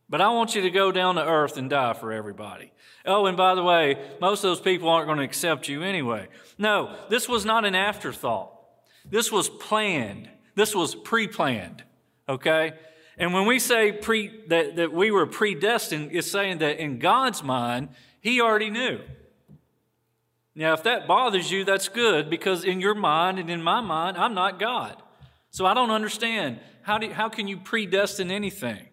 But 0.09 0.21
I 0.21 0.29
want 0.29 0.55
you 0.55 0.61
to 0.61 0.69
go 0.71 0.91
down 0.91 1.15
to 1.15 1.25
earth 1.25 1.57
and 1.57 1.69
die 1.69 1.93
for 1.93 2.11
everybody. 2.11 2.71
Oh, 3.05 3.25
and 3.25 3.37
by 3.37 3.53
the 3.53 3.63
way, 3.63 3.97
most 4.21 4.43
of 4.43 4.49
those 4.49 4.61
people 4.61 4.89
aren't 4.89 5.07
going 5.07 5.17
to 5.17 5.23
accept 5.23 5.67
you 5.67 5.83
anyway. 5.83 6.27
No, 6.57 6.95
this 7.09 7.27
was 7.27 7.45
not 7.45 7.65
an 7.65 7.75
afterthought. 7.75 8.51
This 9.09 9.31
was 9.31 9.49
planned. 9.49 10.29
This 10.55 10.73
was 10.73 10.95
pre 10.95 11.27
planned. 11.27 11.83
Okay? 12.27 12.73
And 13.17 13.33
when 13.33 13.45
we 13.45 13.59
say 13.59 13.91
pre, 13.91 14.43
that, 14.47 14.77
that 14.77 14.91
we 14.91 15.11
were 15.11 15.25
predestined, 15.25 16.09
it's 16.11 16.29
saying 16.29 16.57
that 16.59 16.79
in 16.79 16.99
God's 16.99 17.43
mind, 17.43 17.89
He 18.21 18.41
already 18.41 18.69
knew. 18.69 18.99
Now, 20.55 20.73
if 20.73 20.83
that 20.83 21.07
bothers 21.07 21.51
you, 21.51 21.65
that's 21.65 21.89
good 21.89 22.29
because 22.29 22.63
in 22.63 22.79
your 22.79 22.95
mind 22.95 23.39
and 23.39 23.49
in 23.49 23.61
my 23.61 23.81
mind, 23.81 24.17
I'm 24.17 24.33
not 24.33 24.59
God. 24.59 25.01
So 25.51 25.65
I 25.65 25.73
don't 25.73 25.91
understand. 25.91 26.59
How, 26.81 26.97
do, 26.97 27.11
how 27.11 27.29
can 27.29 27.47
you 27.47 27.57
predestine 27.57 28.31
anything? 28.31 28.87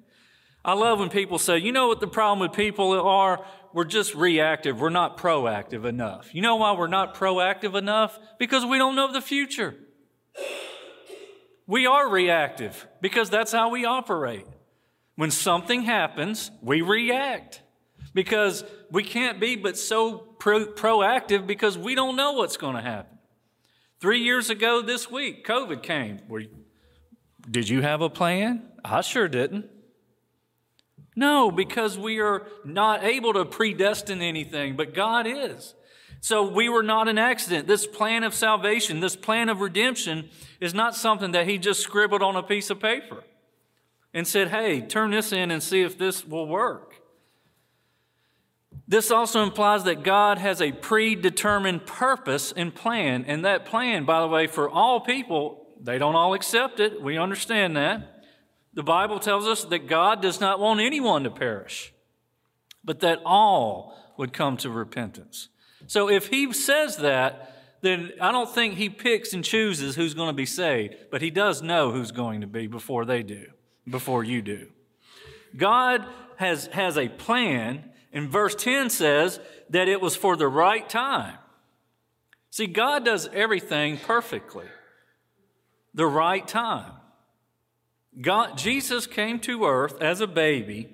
I 0.64 0.74
love 0.74 0.98
when 0.98 1.08
people 1.08 1.38
say, 1.38 1.58
you 1.58 1.72
know 1.72 1.88
what 1.88 2.00
the 2.00 2.06
problem 2.06 2.38
with 2.40 2.56
people 2.56 2.92
are? 3.00 3.44
We're 3.72 3.84
just 3.84 4.14
reactive. 4.14 4.80
We're 4.80 4.90
not 4.90 5.18
proactive 5.18 5.84
enough. 5.84 6.34
You 6.34 6.42
know 6.42 6.56
why 6.56 6.72
we're 6.72 6.86
not 6.86 7.14
proactive 7.14 7.76
enough? 7.76 8.18
Because 8.38 8.64
we 8.64 8.78
don't 8.78 8.94
know 8.94 9.12
the 9.12 9.20
future. 9.20 9.74
We 11.66 11.86
are 11.86 12.08
reactive 12.08 12.86
because 13.00 13.30
that's 13.30 13.52
how 13.52 13.70
we 13.70 13.84
operate. 13.84 14.46
When 15.16 15.30
something 15.30 15.82
happens, 15.82 16.50
we 16.60 16.80
react 16.82 17.62
because 18.14 18.64
we 18.90 19.02
can't 19.02 19.40
be 19.40 19.56
but 19.56 19.76
so 19.76 20.18
pro- 20.18 20.66
proactive 20.66 21.46
because 21.46 21.78
we 21.78 21.94
don't 21.94 22.16
know 22.16 22.32
what's 22.32 22.56
going 22.56 22.76
to 22.76 22.82
happen. 22.82 23.18
Three 24.00 24.20
years 24.20 24.50
ago 24.50 24.82
this 24.82 25.10
week, 25.10 25.46
COVID 25.46 25.82
came. 25.82 26.20
Were, 26.28 26.44
did 27.48 27.68
you 27.68 27.82
have 27.82 28.00
a 28.00 28.10
plan? 28.10 28.62
I 28.84 29.00
sure 29.02 29.28
didn't. 29.28 29.66
No, 31.14 31.50
because 31.50 31.98
we 31.98 32.20
are 32.20 32.46
not 32.64 33.04
able 33.04 33.34
to 33.34 33.44
predestine 33.44 34.22
anything, 34.22 34.76
but 34.76 34.94
God 34.94 35.26
is. 35.26 35.74
So 36.22 36.48
we 36.48 36.68
were 36.68 36.84
not 36.84 37.08
an 37.08 37.18
accident. 37.18 37.66
This 37.66 37.84
plan 37.84 38.22
of 38.22 38.32
salvation, 38.32 39.00
this 39.00 39.16
plan 39.16 39.48
of 39.48 39.60
redemption 39.60 40.30
is 40.60 40.72
not 40.72 40.94
something 40.94 41.32
that 41.32 41.48
he 41.48 41.58
just 41.58 41.80
scribbled 41.80 42.22
on 42.22 42.36
a 42.36 42.44
piece 42.44 42.70
of 42.70 42.78
paper 42.78 43.24
and 44.14 44.26
said, 44.26 44.48
hey, 44.48 44.80
turn 44.80 45.10
this 45.10 45.32
in 45.32 45.50
and 45.50 45.60
see 45.60 45.82
if 45.82 45.98
this 45.98 46.24
will 46.24 46.46
work. 46.46 46.94
This 48.86 49.10
also 49.10 49.42
implies 49.42 49.82
that 49.82 50.04
God 50.04 50.38
has 50.38 50.62
a 50.62 50.70
predetermined 50.70 51.86
purpose 51.86 52.52
and 52.56 52.72
plan. 52.72 53.24
And 53.26 53.44
that 53.44 53.64
plan, 53.64 54.04
by 54.04 54.20
the 54.20 54.28
way, 54.28 54.46
for 54.46 54.70
all 54.70 55.00
people, 55.00 55.66
they 55.80 55.98
don't 55.98 56.14
all 56.14 56.34
accept 56.34 56.78
it. 56.78 57.02
We 57.02 57.18
understand 57.18 57.76
that. 57.76 58.22
The 58.74 58.84
Bible 58.84 59.18
tells 59.18 59.48
us 59.48 59.64
that 59.64 59.88
God 59.88 60.22
does 60.22 60.40
not 60.40 60.60
want 60.60 60.78
anyone 60.78 61.24
to 61.24 61.30
perish, 61.30 61.92
but 62.84 63.00
that 63.00 63.18
all 63.24 64.14
would 64.16 64.32
come 64.32 64.56
to 64.58 64.70
repentance. 64.70 65.48
So 65.92 66.08
if 66.08 66.28
he 66.28 66.50
says 66.54 66.96
that, 66.96 67.54
then 67.82 68.12
I 68.18 68.32
don't 68.32 68.48
think 68.48 68.76
he 68.76 68.88
picks 68.88 69.34
and 69.34 69.44
chooses 69.44 69.94
who's 69.94 70.14
going 70.14 70.30
to 70.30 70.32
be 70.32 70.46
saved, 70.46 70.96
but 71.10 71.20
he 71.20 71.28
does 71.28 71.60
know 71.60 71.90
who's 71.92 72.12
going 72.12 72.40
to 72.40 72.46
be 72.46 72.66
before 72.66 73.04
they 73.04 73.22
do, 73.22 73.48
before 73.86 74.24
you 74.24 74.40
do. 74.40 74.68
God 75.54 76.06
has, 76.36 76.68
has 76.68 76.96
a 76.96 77.10
plan, 77.10 77.90
and 78.10 78.30
verse 78.30 78.54
10 78.54 78.88
says 78.88 79.38
that 79.68 79.86
it 79.86 80.00
was 80.00 80.16
for 80.16 80.34
the 80.34 80.48
right 80.48 80.88
time. 80.88 81.36
See, 82.48 82.68
God 82.68 83.04
does 83.04 83.28
everything 83.34 83.98
perfectly. 83.98 84.68
The 85.92 86.06
right 86.06 86.48
time. 86.48 86.92
God, 88.18 88.56
Jesus 88.56 89.06
came 89.06 89.38
to 89.40 89.66
earth 89.66 90.00
as 90.00 90.22
a 90.22 90.26
baby 90.26 90.88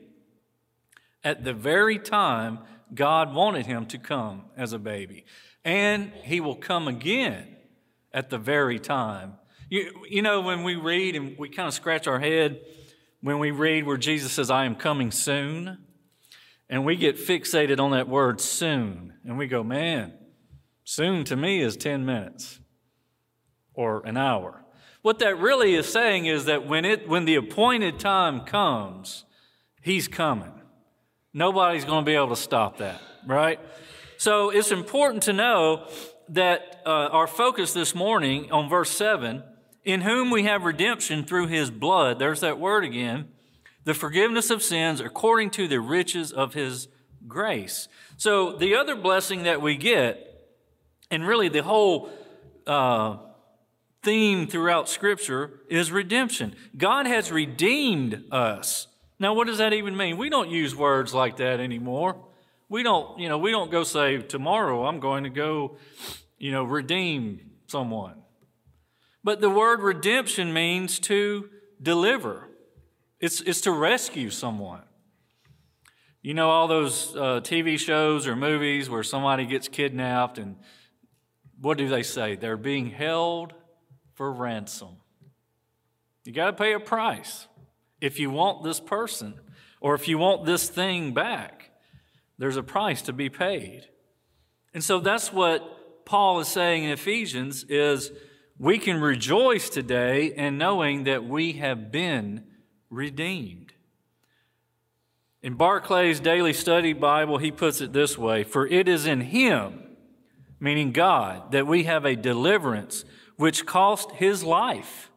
at 1.23 1.45
the 1.45 1.55
very 1.55 2.00
time 2.00 2.59
God 2.95 3.35
wanted 3.35 3.66
him 3.66 3.87
to 3.87 3.99
come 3.99 4.45
as 4.57 4.73
a 4.73 4.78
baby. 4.78 5.25
And 5.64 6.12
he 6.23 6.40
will 6.40 6.57
come 6.57 6.88
again 6.88 7.57
at 8.12 8.30
the 8.30 8.38
very 8.38 8.78
time. 8.78 9.35
You, 9.68 10.04
you 10.09 10.23
know, 10.23 10.40
when 10.40 10.64
we 10.64 10.76
read 10.76 11.14
and 11.14 11.37
we 11.38 11.49
kind 11.49 11.68
of 11.68 11.75
scratch 11.75 12.07
our 12.07 12.18
head 12.18 12.61
when 13.21 13.38
we 13.38 13.50
read 13.50 13.85
where 13.85 13.97
Jesus 13.97 14.33
says, 14.33 14.50
I 14.50 14.64
am 14.64 14.75
coming 14.76 15.11
soon, 15.11 15.78
and 16.68 16.85
we 16.85 16.97
get 16.97 17.16
fixated 17.16 17.80
on 17.80 17.90
that 17.90 18.09
word 18.09 18.40
soon, 18.40 19.14
and 19.25 19.37
we 19.37 19.47
go, 19.47 19.64
man, 19.64 20.12
soon 20.85 21.25
to 21.25 21.37
me 21.37 21.61
is 21.61 21.76
10 21.76 22.04
minutes 22.07 22.61
or 23.75 24.07
an 24.07 24.16
hour. 24.16 24.64
What 25.02 25.18
that 25.21 25.38
really 25.38 25.75
is 25.75 25.87
saying 25.87 26.26
is 26.26 26.45
that 26.47 26.66
when, 26.66 26.85
it, 26.85 27.09
when 27.09 27.25
the 27.25 27.37
appointed 27.37 27.99
time 27.99 28.40
comes, 28.42 29.25
he's 29.83 30.09
coming. 30.09 30.58
Nobody's 31.35 31.85
going 31.85 32.04
to 32.04 32.06
be 32.08 32.14
able 32.14 32.30
to 32.30 32.37
stop 32.37 32.78
that, 32.78 33.00
right? 33.26 33.61
So 34.16 34.50
it's 34.50 34.73
important 34.73 35.25
to 35.25 35.32
know 35.32 35.87
that 36.30 36.82
uh, 36.87 36.90
our 36.90 37.26
focus 37.26 37.73
this 37.73 37.94
morning 37.94 38.50
on 38.50 38.68
verse 38.68 38.90
7 38.90 39.42
in 39.85 40.02
whom 40.02 40.30
we 40.30 40.44
have 40.44 40.64
redemption 40.64 41.25
through 41.25 41.47
his 41.47 41.70
blood, 41.70 42.18
there's 42.18 42.40
that 42.40 42.58
word 42.58 42.85
again, 42.85 43.28
the 43.85 43.94
forgiveness 43.94 44.50
of 44.50 44.62
sins 44.62 45.00
according 45.00 45.50
to 45.50 45.68
the 45.68 45.80
riches 45.80 46.32
of 46.32 46.54
his 46.54 46.88
grace. 47.26 47.88
So 48.16 48.56
the 48.56 48.75
other 48.75 48.97
blessing 48.97 49.44
that 49.44 49.62
we 49.62 49.76
get, 49.76 50.25
and 51.11 51.26
really 51.26 51.49
the 51.49 51.62
whole 51.62 52.11
uh, 52.66 53.18
theme 54.02 54.47
throughout 54.47 54.88
Scripture, 54.88 55.61
is 55.70 55.92
redemption. 55.92 56.54
God 56.76 57.06
has 57.06 57.30
redeemed 57.30 58.25
us 58.30 58.88
now, 59.21 59.35
what 59.35 59.49
does 59.49 59.59
that 59.59 59.73
even 59.73 59.97
mean? 59.97 60.17
We 60.17 60.31
don't 60.31 60.51
use 60.51 60.77
words 60.77 61.13
like 61.13 61.39
that 61.39 61.59
anymore. 61.59 62.17
We 62.69 62.83
don't, 62.83 63.19
you 63.19 63.29
know, 63.29 63.39
we 63.39 63.51
don't 63.51 63.71
go 63.71 63.83
say, 63.83 64.19
tomorrow 64.19 64.87
I'm 64.87 65.01
going 65.01 65.25
to 65.25 65.31
go, 65.31 65.77
you 66.39 66.53
know, 66.53 66.63
redeem 66.63 67.41
someone. 67.67 68.15
But 69.25 69.41
the 69.41 69.51
word 69.51 69.81
redemption 69.81 70.53
means 70.53 70.99
to 71.01 71.49
deliver, 71.83 72.49
it's, 73.19 73.41
it's 73.41 73.63
to 73.63 73.73
rescue 73.73 74.31
someone. 74.31 74.83
You 76.23 76.35
know, 76.35 76.51
all 76.51 76.69
those 76.69 77.17
uh, 77.17 77.41
TV 77.41 77.79
shows 77.79 78.27
or 78.27 78.37
movies 78.37 78.89
where 78.89 79.03
somebody 79.03 79.47
gets 79.47 79.67
kidnapped, 79.67 80.39
and 80.39 80.57
what 81.61 81.79
do 81.79 81.89
they 81.89 82.03
say? 82.03 82.37
They're 82.37 82.57
being 82.57 82.91
held 82.91 83.55
for 84.15 84.33
ransom. 84.33 84.97
You 86.25 86.33
got 86.33 86.47
to 86.47 86.53
pay 86.53 86.75
a 86.75 86.81
price 86.81 87.49
if 88.00 88.19
you 88.19 88.31
want 88.31 88.64
this 88.64 88.81
person 88.81 89.35
or 89.81 89.95
if 89.95 90.09
you 90.09 90.19
want 90.19 90.45
this 90.45 90.69
thing 90.69 91.12
back, 91.12 91.71
there's 92.38 92.57
a 92.57 92.62
price 92.62 93.02
to 93.02 93.12
be 93.12 93.28
paid. 93.28 93.88
And 94.75 94.83
so 94.83 95.00
that's 95.00 95.33
what 95.33 96.05
Paul 96.05 96.40
is 96.40 96.49
saying 96.49 96.85
in 96.85 96.90
Ephesians 96.90 97.64
is 97.69 98.12
we 98.59 98.78
can 98.78 99.00
rejoice 99.00 99.69
today 99.69 100.26
in 100.26 100.59
knowing 100.59 101.05
that 101.05 101.25
we 101.25 101.55
have 101.55 101.93
been 101.93 102.45
redeemed. 102.90 103.73
In 105.43 105.57
Barclay's 105.57 106.19
Daily 106.19 106.52
Study 106.52 106.93
Bible, 106.93 107.38
he 107.38 107.52
puts 107.52 107.81
it 107.81 107.93
this 107.93 108.19
way 108.19 108.43
For 108.43 108.67
it 108.67 108.88
is 108.88 109.07
in 109.07 109.21
him, 109.21 109.97
meaning 110.59 110.93
God, 110.93 111.52
that 111.52 111.67
we 111.67 111.85
have 111.85 112.05
a 112.05 112.17
deliverance 112.17 113.05
which 113.37 113.67
cost 113.67 114.11
his 114.12 114.43
life 114.43 115.08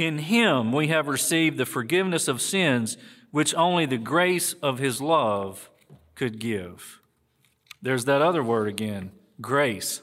in 0.00 0.18
him 0.18 0.72
we 0.72 0.88
have 0.88 1.08
received 1.08 1.58
the 1.58 1.66
forgiveness 1.66 2.26
of 2.26 2.40
sins 2.40 2.96
which 3.30 3.54
only 3.54 3.86
the 3.86 3.98
grace 3.98 4.54
of 4.54 4.78
his 4.78 5.00
love 5.00 5.70
could 6.14 6.40
give. 6.40 7.00
There's 7.82 8.06
that 8.06 8.22
other 8.22 8.42
word 8.42 8.68
again, 8.68 9.12
grace. 9.40 10.02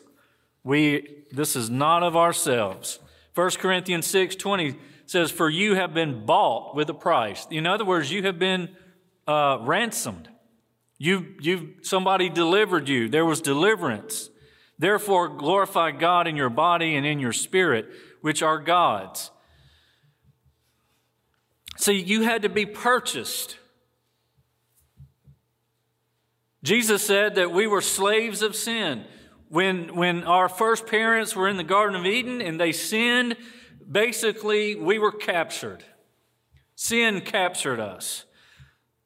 We 0.63 1.25
this 1.31 1.55
is 1.55 1.69
not 1.69 2.03
of 2.03 2.15
ourselves. 2.15 2.99
1 3.35 3.51
Corinthians 3.51 4.07
6 4.07 4.35
20 4.35 4.75
says, 5.05 5.31
For 5.31 5.49
you 5.49 5.75
have 5.75 5.93
been 5.93 6.25
bought 6.25 6.75
with 6.75 6.89
a 6.89 6.93
price. 6.93 7.47
In 7.49 7.65
other 7.65 7.85
words, 7.85 8.11
you 8.11 8.23
have 8.23 8.39
been 8.39 8.69
uh, 9.27 9.59
ransomed. 9.61 10.29
You, 10.97 11.35
you, 11.39 11.75
somebody 11.83 12.29
delivered 12.29 12.89
you. 12.89 13.07
There 13.07 13.25
was 13.25 13.41
deliverance. 13.41 14.29
Therefore, 14.79 15.29
glorify 15.29 15.91
God 15.91 16.27
in 16.27 16.35
your 16.35 16.49
body 16.49 16.95
and 16.95 17.05
in 17.05 17.19
your 17.19 17.33
spirit, 17.33 17.87
which 18.21 18.41
are 18.41 18.59
God's. 18.59 19.31
See, 21.77 22.01
you 22.01 22.23
had 22.23 22.41
to 22.41 22.49
be 22.49 22.65
purchased. 22.65 23.57
Jesus 26.63 27.03
said 27.03 27.35
that 27.35 27.51
we 27.51 27.67
were 27.67 27.81
slaves 27.81 28.41
of 28.41 28.55
sin. 28.55 29.05
When, 29.49 29.95
when 29.95 30.25
our 30.25 30.49
first 30.49 30.87
parents 30.87 31.35
were 31.35 31.47
in 31.47 31.55
the 31.55 31.63
Garden 31.63 31.95
of 31.95 32.05
Eden 32.05 32.41
and 32.41 32.59
they 32.59 32.73
sinned, 32.73 33.37
Basically, 33.89 34.75
we 34.75 34.99
were 34.99 35.11
captured. 35.11 35.83
Sin 36.75 37.21
captured 37.21 37.79
us. 37.79 38.25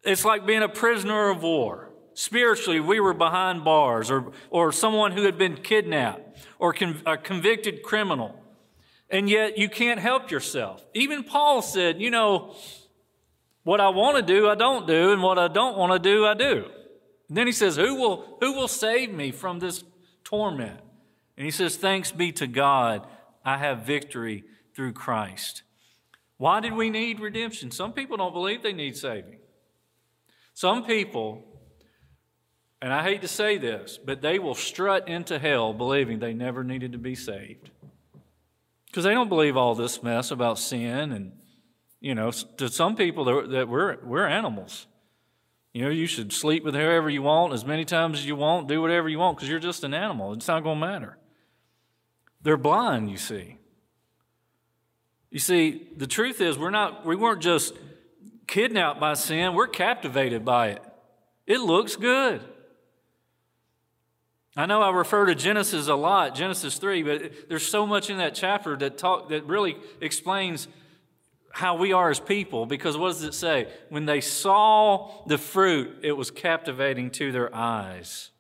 It's 0.03 0.25
like 0.25 0.45
being 0.45 0.63
a 0.63 0.69
prisoner 0.69 1.29
of 1.29 1.43
war. 1.43 1.89
Spiritually, 2.13 2.79
we 2.79 2.99
were 2.99 3.13
behind 3.13 3.63
bars, 3.63 4.11
or, 4.11 4.31
or 4.49 4.71
someone 4.71 5.11
who 5.11 5.23
had 5.23 5.37
been 5.37 5.55
kidnapped, 5.55 6.45
or 6.59 6.75
a 7.05 7.17
convicted 7.17 7.83
criminal. 7.83 8.35
And 9.11 9.29
yet, 9.29 9.57
you 9.57 9.67
can't 9.67 9.99
help 9.99 10.31
yourself. 10.31 10.85
Even 10.93 11.23
Paul 11.23 11.61
said, 11.61 12.01
you 12.01 12.09
know, 12.09 12.55
what 13.63 13.81
I 13.81 13.89
want 13.89 14.15
to 14.17 14.23
do, 14.23 14.49
I 14.49 14.55
don't 14.55 14.87
do, 14.87 15.11
and 15.11 15.21
what 15.21 15.37
I 15.37 15.49
don't 15.49 15.77
want 15.77 15.91
to 15.91 15.99
do, 15.99 16.25
I 16.25 16.33
do. 16.33 16.65
And 17.27 17.37
then 17.37 17.45
he 17.45 17.53
says, 17.53 17.75
who 17.75 17.95
will, 17.95 18.37
who 18.39 18.53
will 18.53 18.69
save 18.69 19.13
me 19.13 19.31
from 19.31 19.59
this 19.59 19.83
torment? 20.23 20.79
And 21.37 21.45
he 21.45 21.51
says, 21.51 21.75
Thanks 21.75 22.11
be 22.11 22.31
to 22.33 22.45
God, 22.45 23.07
I 23.43 23.57
have 23.57 23.79
victory 23.85 24.43
through 24.75 24.93
Christ. 24.93 25.63
Why 26.37 26.59
did 26.59 26.73
we 26.73 26.89
need 26.89 27.19
redemption? 27.19 27.71
Some 27.71 27.93
people 27.93 28.17
don't 28.17 28.33
believe 28.33 28.63
they 28.63 28.73
need 28.73 28.95
saving. 28.97 29.39
Some 30.53 30.85
people, 30.85 31.43
and 32.81 32.93
I 32.93 33.03
hate 33.03 33.21
to 33.21 33.27
say 33.27 33.57
this, 33.57 33.97
but 34.03 34.21
they 34.21 34.39
will 34.39 34.55
strut 34.55 35.07
into 35.07 35.39
hell 35.39 35.73
believing 35.73 36.19
they 36.19 36.33
never 36.33 36.63
needed 36.63 36.91
to 36.91 36.97
be 36.97 37.15
saved. 37.15 37.69
Because 38.91 39.05
they 39.05 39.13
don't 39.13 39.29
believe 39.29 39.55
all 39.55 39.73
this 39.73 40.03
mess 40.03 40.31
about 40.31 40.59
sin. 40.59 41.13
And, 41.13 41.31
you 42.01 42.13
know, 42.13 42.29
to 42.31 42.67
some 42.67 42.97
people, 42.97 43.23
that 43.47 43.69
we're, 43.69 43.97
we're 44.03 44.27
animals. 44.27 44.85
You 45.73 45.83
know, 45.83 45.89
you 45.89 46.07
should 46.07 46.33
sleep 46.33 46.65
with 46.65 46.75
whoever 46.75 47.09
you 47.09 47.21
want 47.21 47.53
as 47.53 47.63
many 47.63 47.85
times 47.85 48.19
as 48.19 48.25
you 48.25 48.35
want, 48.35 48.67
do 48.67 48.81
whatever 48.81 49.07
you 49.07 49.17
want, 49.17 49.37
because 49.37 49.47
you're 49.47 49.59
just 49.59 49.85
an 49.85 49.93
animal. 49.93 50.33
It's 50.33 50.47
not 50.49 50.63
going 50.63 50.81
to 50.81 50.85
matter. 50.85 51.17
They're 52.41 52.57
blind, 52.57 53.09
you 53.09 53.15
see. 53.15 53.57
You 55.29 55.39
see, 55.39 55.87
the 55.95 56.07
truth 56.07 56.41
is 56.41 56.57
we're 56.57 56.71
not 56.71 57.05
we 57.05 57.15
weren't 57.15 57.41
just 57.41 57.73
kidnapped 58.47 58.99
by 58.99 59.13
sin, 59.13 59.53
we're 59.53 59.67
captivated 59.67 60.43
by 60.43 60.69
it. 60.69 60.83
It 61.47 61.61
looks 61.61 61.95
good. 61.95 62.41
I 64.57 64.65
know 64.65 64.81
I 64.81 64.91
refer 64.91 65.27
to 65.27 65.35
Genesis 65.35 65.87
a 65.87 65.95
lot, 65.95 66.35
Genesis 66.35 66.77
3, 66.77 67.03
but 67.03 67.49
there's 67.49 67.65
so 67.65 67.87
much 67.87 68.09
in 68.09 68.17
that 68.17 68.35
chapter 68.35 68.75
that 68.77 68.97
talk 68.97 69.29
that 69.29 69.45
really 69.45 69.77
explains 70.01 70.67
how 71.53 71.75
we 71.75 71.93
are 71.93 72.09
as 72.09 72.19
people 72.19 72.65
because 72.65 72.97
what 72.97 73.09
does 73.09 73.23
it 73.23 73.33
say? 73.33 73.67
When 73.89 74.05
they 74.05 74.19
saw 74.21 75.23
the 75.25 75.37
fruit, 75.37 75.99
it 76.03 76.13
was 76.13 76.31
captivating 76.31 77.11
to 77.11 77.31
their 77.31 77.53
eyes. 77.55 78.31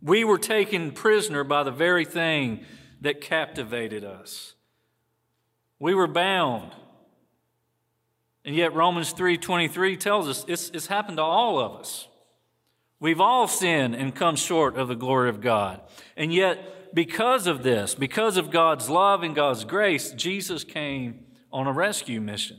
We 0.00 0.22
were 0.22 0.38
taken 0.38 0.92
prisoner 0.92 1.44
by 1.44 1.62
the 1.62 1.70
very 1.70 2.04
thing 2.04 2.64
that 3.00 3.20
captivated 3.20 4.04
us. 4.04 4.54
We 5.78 5.94
were 5.94 6.06
bound. 6.06 6.72
And 8.44 8.54
yet 8.54 8.74
Romans 8.74 9.12
3:23 9.14 9.98
tells 9.98 10.28
us 10.28 10.44
it's, 10.46 10.70
it's 10.70 10.86
happened 10.86 11.16
to 11.16 11.22
all 11.22 11.58
of 11.58 11.80
us. 11.80 12.08
We've 13.04 13.20
all 13.20 13.46
sinned 13.46 13.94
and 13.94 14.14
come 14.14 14.34
short 14.34 14.78
of 14.78 14.88
the 14.88 14.94
glory 14.94 15.28
of 15.28 15.42
God. 15.42 15.82
And 16.16 16.32
yet, 16.32 16.94
because 16.94 17.46
of 17.46 17.62
this, 17.62 17.94
because 17.94 18.38
of 18.38 18.50
God's 18.50 18.88
love 18.88 19.22
and 19.22 19.34
God's 19.34 19.66
grace, 19.66 20.12
Jesus 20.12 20.64
came 20.64 21.26
on 21.52 21.66
a 21.66 21.72
rescue 21.74 22.22
mission. 22.22 22.58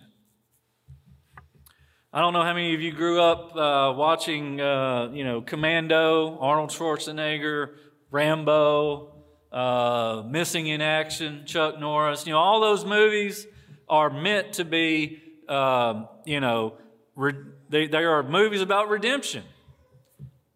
I 2.13 2.19
don't 2.19 2.31
know 2.31 2.43
how 2.43 2.53
many 2.53 2.75
of 2.75 2.79
you 2.79 2.91
grew 2.91 3.19
up 3.19 3.55
uh, 3.55 3.97
watching, 3.97 4.61
uh, 4.61 5.09
you 5.13 5.23
know, 5.23 5.41
Commando, 5.41 6.37
Arnold 6.37 6.69
Schwarzenegger, 6.69 7.71
Rambo, 8.11 9.15
uh, 9.51 10.21
Missing 10.29 10.67
in 10.67 10.79
Action, 10.79 11.41
Chuck 11.47 11.79
Norris. 11.79 12.27
You 12.27 12.33
know, 12.33 12.39
all 12.39 12.61
those 12.61 12.85
movies 12.85 13.47
are 13.89 14.11
meant 14.11 14.53
to 14.53 14.63
be, 14.63 15.23
um, 15.49 16.07
you 16.23 16.39
know, 16.39 16.77
re- 17.15 17.33
they, 17.69 17.87
they 17.87 18.03
are 18.03 18.21
movies 18.21 18.61
about 18.61 18.89
redemption. 18.89 19.41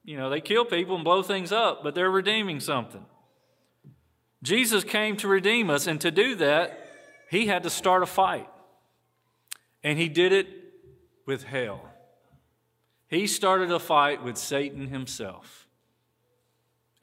You 0.09 0.17
know, 0.17 0.31
they 0.31 0.41
kill 0.41 0.65
people 0.65 0.95
and 0.95 1.03
blow 1.03 1.21
things 1.21 1.51
up, 1.51 1.83
but 1.83 1.93
they're 1.93 2.09
redeeming 2.09 2.59
something. 2.59 3.05
Jesus 4.41 4.83
came 4.83 5.15
to 5.17 5.27
redeem 5.27 5.69
us, 5.69 5.85
and 5.85 6.01
to 6.01 6.09
do 6.09 6.33
that, 6.37 6.89
he 7.29 7.45
had 7.45 7.61
to 7.61 7.69
start 7.69 8.01
a 8.01 8.07
fight. 8.07 8.49
And 9.83 9.99
he 9.99 10.09
did 10.09 10.31
it 10.31 10.47
with 11.27 11.43
hell. 11.43 11.91
He 13.07 13.27
started 13.27 13.71
a 13.71 13.77
fight 13.77 14.23
with 14.23 14.35
Satan 14.35 14.87
himself 14.87 15.67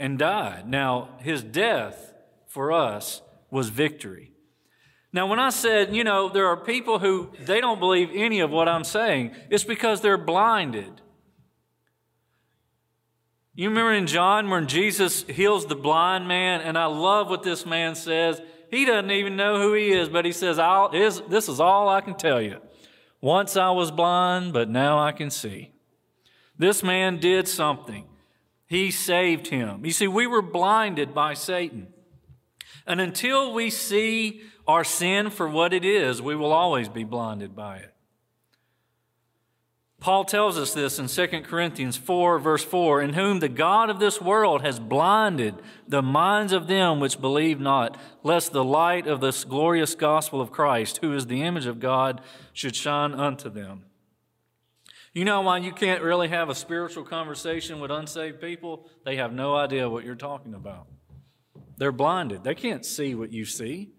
and 0.00 0.18
died. 0.18 0.68
Now, 0.68 1.10
his 1.20 1.44
death 1.44 2.12
for 2.48 2.72
us 2.72 3.22
was 3.52 3.68
victory. 3.68 4.32
Now, 5.12 5.28
when 5.28 5.38
I 5.38 5.50
said, 5.50 5.94
you 5.94 6.02
know, 6.02 6.28
there 6.28 6.48
are 6.48 6.56
people 6.56 6.98
who 6.98 7.30
they 7.38 7.60
don't 7.60 7.78
believe 7.78 8.10
any 8.12 8.40
of 8.40 8.50
what 8.50 8.68
I'm 8.68 8.82
saying, 8.82 9.30
it's 9.48 9.62
because 9.62 10.00
they're 10.00 10.18
blinded. 10.18 11.02
You 13.56 13.70
remember 13.70 13.94
in 13.94 14.06
John 14.06 14.50
when 14.50 14.68
Jesus 14.68 15.22
heals 15.22 15.64
the 15.64 15.74
blind 15.74 16.28
man, 16.28 16.60
and 16.60 16.76
I 16.76 16.84
love 16.84 17.30
what 17.30 17.42
this 17.42 17.64
man 17.64 17.94
says. 17.94 18.38
He 18.70 18.84
doesn't 18.84 19.10
even 19.10 19.34
know 19.34 19.58
who 19.58 19.72
he 19.72 19.92
is, 19.92 20.10
but 20.10 20.26
he 20.26 20.32
says, 20.32 20.58
This 20.58 21.48
is 21.48 21.58
all 21.58 21.88
I 21.88 22.02
can 22.02 22.14
tell 22.16 22.40
you. 22.40 22.60
Once 23.22 23.56
I 23.56 23.70
was 23.70 23.90
blind, 23.90 24.52
but 24.52 24.68
now 24.68 24.98
I 24.98 25.12
can 25.12 25.30
see. 25.30 25.72
This 26.58 26.82
man 26.82 27.18
did 27.18 27.48
something. 27.48 28.06
He 28.66 28.90
saved 28.90 29.46
him. 29.46 29.86
You 29.86 29.92
see, 29.92 30.06
we 30.06 30.26
were 30.26 30.42
blinded 30.42 31.14
by 31.14 31.32
Satan. 31.32 31.88
And 32.86 33.00
until 33.00 33.54
we 33.54 33.70
see 33.70 34.42
our 34.66 34.84
sin 34.84 35.30
for 35.30 35.48
what 35.48 35.72
it 35.72 35.84
is, 35.84 36.20
we 36.20 36.36
will 36.36 36.52
always 36.52 36.90
be 36.90 37.04
blinded 37.04 37.56
by 37.56 37.78
it. 37.78 37.94
Paul 39.98 40.24
tells 40.24 40.58
us 40.58 40.74
this 40.74 40.98
in 40.98 41.06
2 41.08 41.42
Corinthians 41.42 41.96
4, 41.96 42.38
verse 42.38 42.62
4 42.62 43.00
In 43.00 43.14
whom 43.14 43.40
the 43.40 43.48
God 43.48 43.88
of 43.88 43.98
this 43.98 44.20
world 44.20 44.62
has 44.62 44.78
blinded 44.78 45.54
the 45.88 46.02
minds 46.02 46.52
of 46.52 46.66
them 46.66 47.00
which 47.00 47.20
believe 47.20 47.58
not, 47.60 47.98
lest 48.22 48.52
the 48.52 48.64
light 48.64 49.06
of 49.06 49.20
this 49.20 49.44
glorious 49.44 49.94
gospel 49.94 50.40
of 50.40 50.52
Christ, 50.52 50.98
who 50.98 51.14
is 51.14 51.26
the 51.26 51.42
image 51.42 51.66
of 51.66 51.80
God, 51.80 52.20
should 52.52 52.76
shine 52.76 53.14
unto 53.14 53.48
them. 53.48 53.84
You 55.14 55.24
know 55.24 55.40
why 55.40 55.58
you 55.58 55.72
can't 55.72 56.02
really 56.02 56.28
have 56.28 56.50
a 56.50 56.54
spiritual 56.54 57.04
conversation 57.04 57.80
with 57.80 57.90
unsaved 57.90 58.38
people? 58.38 58.90
They 59.06 59.16
have 59.16 59.32
no 59.32 59.56
idea 59.56 59.88
what 59.88 60.04
you're 60.04 60.14
talking 60.14 60.52
about. 60.52 60.88
They're 61.78 61.90
blinded, 61.90 62.44
they 62.44 62.54
can't 62.54 62.84
see 62.84 63.14
what 63.14 63.32
you 63.32 63.46
see. 63.46 63.92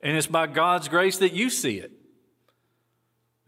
And 0.00 0.16
it's 0.16 0.26
by 0.26 0.48
God's 0.48 0.88
grace 0.88 1.18
that 1.18 1.32
you 1.32 1.48
see 1.48 1.78
it. 1.78 1.92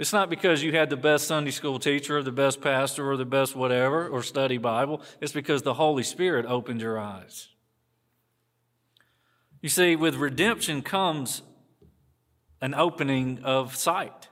It's 0.00 0.14
not 0.14 0.30
because 0.30 0.62
you 0.62 0.72
had 0.72 0.88
the 0.88 0.96
best 0.96 1.26
Sunday 1.26 1.50
school 1.50 1.78
teacher 1.78 2.16
or 2.16 2.22
the 2.22 2.32
best 2.32 2.62
pastor 2.62 3.10
or 3.10 3.18
the 3.18 3.26
best 3.26 3.54
whatever 3.54 4.08
or 4.08 4.22
study 4.22 4.56
Bible. 4.56 5.02
It's 5.20 5.34
because 5.34 5.60
the 5.60 5.74
Holy 5.74 6.04
Spirit 6.04 6.46
opened 6.46 6.80
your 6.80 6.98
eyes. 6.98 7.48
You 9.60 9.68
see, 9.68 9.96
with 9.96 10.14
redemption 10.14 10.80
comes 10.80 11.42
an 12.62 12.72
opening 12.72 13.40
of 13.44 13.76
sight. 13.76 14.28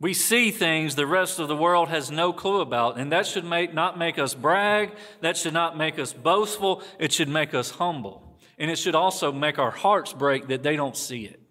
We 0.00 0.14
see 0.14 0.50
things 0.50 0.94
the 0.94 1.06
rest 1.06 1.38
of 1.38 1.46
the 1.46 1.54
world 1.54 1.90
has 1.90 2.10
no 2.10 2.32
clue 2.32 2.62
about, 2.62 2.98
and 2.98 3.12
that 3.12 3.26
should 3.26 3.44
make, 3.44 3.74
not 3.74 3.98
make 3.98 4.18
us 4.18 4.32
brag. 4.32 4.92
That 5.20 5.36
should 5.36 5.52
not 5.52 5.76
make 5.76 5.98
us 5.98 6.14
boastful. 6.14 6.82
It 6.98 7.12
should 7.12 7.28
make 7.28 7.52
us 7.52 7.72
humble. 7.72 8.38
And 8.58 8.70
it 8.70 8.76
should 8.76 8.94
also 8.94 9.30
make 9.30 9.58
our 9.58 9.70
hearts 9.70 10.14
break 10.14 10.48
that 10.48 10.62
they 10.62 10.74
don't 10.74 10.96
see 10.96 11.26
it. 11.26 11.41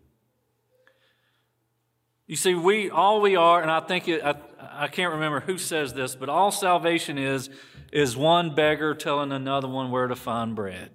You 2.32 2.38
see, 2.38 2.56
we 2.56 2.90
all 2.90 3.20
we 3.20 3.36
are, 3.36 3.62
and 3.62 3.70
I 3.70 3.82
think 3.82 4.08
it, 4.08 4.24
I, 4.24 4.36
I 4.58 4.88
can't 4.88 5.12
remember 5.16 5.42
who 5.42 5.58
says 5.58 5.94
this, 5.94 6.16
but 6.16 6.30
all 6.30 6.50
salvation 6.50 7.18
is 7.18 7.50
is 7.92 8.16
one 8.16 8.56
beggar 8.56 8.96
telling 8.96 9.34
another 9.34 9.68
one 9.68 9.92
where 9.92 10.08
to 10.08 10.16
find 10.16 10.56
bread. 10.56 10.92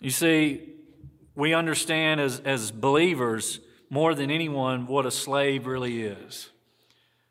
You 0.00 0.10
see, 0.10 0.72
we 1.36 1.54
understand 1.54 2.20
as, 2.20 2.40
as 2.40 2.72
believers 2.72 3.60
more 3.88 4.16
than 4.16 4.32
anyone 4.32 4.88
what 4.88 5.06
a 5.06 5.12
slave 5.12 5.68
really 5.68 6.02
is 6.02 6.50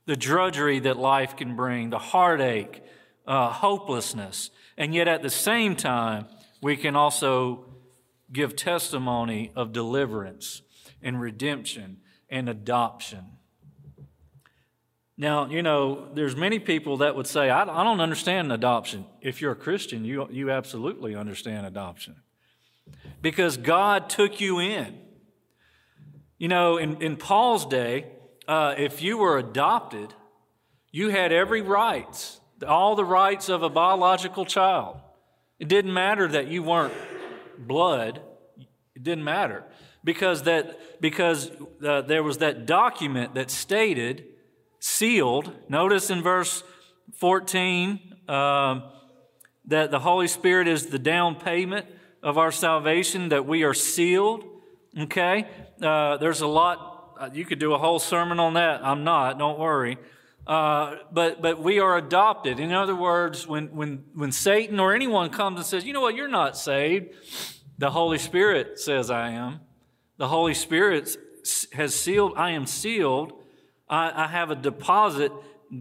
the 0.06 0.16
drudgery 0.16 0.80
that 0.80 0.96
life 0.96 1.36
can 1.36 1.58
bring, 1.58 1.90
the 1.90 2.00
heartache, 2.00 2.82
uh, 3.28 3.52
hopelessness. 3.52 4.52
And 4.78 4.96
yet 4.96 5.10
at 5.10 5.22
the 5.22 5.30
same 5.30 5.76
time, 5.76 6.28
we 6.62 6.78
can 6.78 6.96
also 6.96 7.66
give 8.32 8.56
testimony 8.56 9.52
of 9.54 9.74
deliverance 9.74 10.62
and 11.02 11.20
redemption 11.20 11.98
and 12.30 12.50
adoption. 12.50 13.26
Now, 15.18 15.48
you 15.50 15.64
know, 15.64 16.10
there's 16.14 16.36
many 16.36 16.60
people 16.60 16.98
that 16.98 17.16
would 17.16 17.26
say, 17.26 17.50
I, 17.50 17.66
don't 17.66 18.00
understand 18.00 18.52
adoption. 18.52 19.06
If 19.20 19.42
you're 19.42 19.54
a 19.54 19.56
Christian, 19.56 20.06
you, 20.06 20.28
you 20.32 20.52
absolutely 20.52 21.16
understand 21.16 21.66
adoption. 21.66 22.18
Because 23.22 23.58
God 23.58 24.10
took 24.10 24.40
you 24.40 24.60
in. 24.60 24.96
You 26.38 26.50
know, 26.50 26.78
in, 26.78 27.02
in 27.02 27.18
Paul's 27.18 27.66
day, 27.66 28.06
uh, 28.48 28.76
if 28.78 29.02
you 29.02 29.18
were 29.18 29.40
adopted, 29.40 30.14
you 30.92 31.10
had 31.10 31.32
every 31.32 31.62
rights, 31.62 32.40
all 32.66 32.96
the 32.96 33.06
rights 33.06 33.50
of 33.50 33.64
a 33.64 33.70
biological 33.70 34.46
child. 34.46 35.00
It 35.58 35.68
didn't 35.68 35.94
matter 35.94 36.28
that 36.28 36.48
you 36.48 36.62
weren't 36.62 36.94
blood, 37.58 38.22
it 38.96 39.02
didn't 39.02 39.24
matter 39.24 39.64
because 40.08 40.44
that 40.44 41.02
because 41.02 41.52
uh, 41.86 42.00
there 42.02 42.24
was 42.24 42.38
that 42.38 42.66
document 42.66 43.36
that 43.36 43.52
stated 43.52 44.24
sealed. 44.80 45.52
Notice 45.68 46.10
in 46.10 46.24
verse 46.24 46.64
14 47.16 48.16
um, 48.30 48.84
that 49.66 49.92
the 49.92 50.00
Holy 50.00 50.30
Spirit 50.30 50.70
is 50.70 50.86
the 50.86 50.98
down 50.98 51.36
payment 51.36 51.86
of 52.24 52.38
our 52.38 52.54
salvation. 52.54 53.30
That 53.30 53.46
we 53.46 53.64
are 53.64 53.74
sealed. 53.74 54.46
Okay, 54.98 55.46
uh, 55.82 56.16
there's 56.18 56.40
a 56.40 56.48
lot. 56.48 57.18
Uh, 57.20 57.30
you 57.34 57.44
could 57.44 57.60
do 57.60 57.74
a 57.74 57.78
whole 57.78 58.00
sermon 58.00 58.40
on 58.40 58.54
that. 58.54 58.86
I'm 58.86 59.04
not. 59.04 59.38
Don't 59.38 59.60
worry. 59.60 59.98
Uh, 60.48 60.96
but 61.12 61.42
but 61.42 61.62
we 61.62 61.80
are 61.80 61.98
adopted. 61.98 62.62
In 62.62 62.72
other 62.72 62.96
words, 62.96 63.46
when 63.46 63.76
when 63.76 64.06
when 64.14 64.32
Satan 64.32 64.80
or 64.80 64.96
anyone 64.96 65.32
comes 65.32 65.58
and 65.60 65.66
says, 65.66 65.84
"You 65.84 65.92
know 65.92 66.02
what? 66.02 66.16
You're 66.16 66.30
not 66.30 66.58
saved," 66.58 67.14
the 67.78 67.92
Holy 67.92 68.18
Spirit 68.18 68.80
says, 68.80 69.12
"I 69.12 69.32
am." 69.32 69.67
The 70.18 70.28
Holy 70.28 70.54
Spirit 70.54 71.16
has 71.74 71.96
sealed. 71.96 72.34
I 72.36 72.52
am 72.52 72.66
sealed. 72.66 73.34
I, 73.90 74.24
I 74.24 74.28
have 74.28 74.52
a 74.52 74.56
deposit 74.56 75.32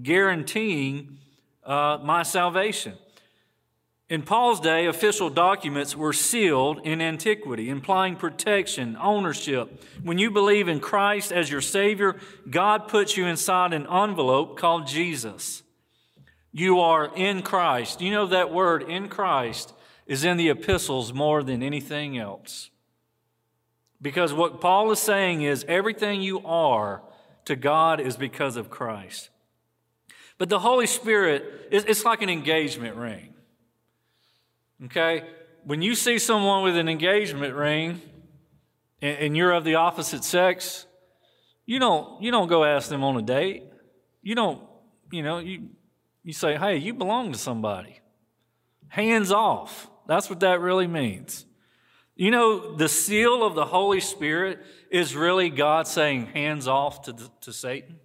guaranteeing 0.02 1.18
uh, 1.64 1.98
my 2.02 2.22
salvation. 2.22 2.94
In 4.08 4.22
Paul's 4.22 4.60
day, 4.60 4.86
official 4.86 5.30
documents 5.30 5.96
were 5.96 6.12
sealed 6.12 6.78
in 6.84 7.00
antiquity, 7.00 7.68
implying 7.68 8.14
protection, 8.14 8.96
ownership. 9.00 9.82
When 10.00 10.16
you 10.16 10.30
believe 10.30 10.68
in 10.68 10.78
Christ 10.78 11.32
as 11.32 11.50
your 11.50 11.60
Savior, 11.60 12.14
God 12.48 12.86
puts 12.86 13.16
you 13.16 13.26
inside 13.26 13.72
an 13.72 13.88
envelope 13.88 14.56
called 14.56 14.86
Jesus. 14.86 15.64
You 16.52 16.78
are 16.78 17.10
in 17.16 17.42
Christ. 17.42 18.00
You 18.00 18.12
know 18.12 18.26
that 18.26 18.52
word, 18.52 18.84
in 18.84 19.08
Christ, 19.08 19.74
is 20.06 20.24
in 20.24 20.36
the 20.36 20.50
epistles 20.50 21.12
more 21.12 21.42
than 21.42 21.60
anything 21.60 22.16
else. 22.16 22.70
Because 24.00 24.32
what 24.32 24.60
Paul 24.60 24.90
is 24.92 24.98
saying 24.98 25.42
is 25.42 25.64
everything 25.68 26.22
you 26.22 26.44
are 26.44 27.02
to 27.46 27.56
God 27.56 28.00
is 28.00 28.16
because 28.16 28.56
of 28.56 28.70
Christ. 28.70 29.30
But 30.38 30.48
the 30.48 30.58
Holy 30.58 30.86
Spirit, 30.86 31.68
it's 31.70 32.04
like 32.04 32.20
an 32.20 32.28
engagement 32.28 32.96
ring. 32.96 33.34
Okay? 34.84 35.24
When 35.64 35.80
you 35.80 35.94
see 35.94 36.18
someone 36.18 36.62
with 36.62 36.76
an 36.76 36.88
engagement 36.88 37.54
ring 37.54 38.02
and, 39.00 39.36
you're 39.36 39.52
of 39.52 39.64
the 39.64 39.76
opposite 39.76 40.24
sex, 40.24 40.86
you 41.64 41.78
don't, 41.78 42.22
you 42.22 42.30
don't 42.30 42.48
go 42.48 42.64
ask 42.64 42.88
them 42.88 43.02
on 43.02 43.16
a 43.16 43.22
date. 43.22 43.64
You 44.22 44.34
don't, 44.34 44.62
you 45.10 45.22
know, 45.22 45.38
you, 45.38 45.70
you 46.22 46.32
say, 46.32 46.56
hey, 46.56 46.76
you 46.76 46.92
belong 46.92 47.32
to 47.32 47.38
somebody. 47.38 48.00
Hands 48.88 49.32
off. 49.32 49.88
That's 50.06 50.28
what 50.28 50.40
that 50.40 50.60
really 50.60 50.86
means. 50.86 51.46
You 52.16 52.30
know, 52.30 52.74
the 52.74 52.88
seal 52.88 53.44
of 53.44 53.54
the 53.54 53.66
Holy 53.66 54.00
Spirit 54.00 54.60
is 54.90 55.14
really 55.14 55.50
God 55.50 55.86
saying, 55.86 56.26
hands 56.26 56.66
off 56.66 57.02
to, 57.02 57.14
to 57.42 57.52
Satan. 57.52 57.96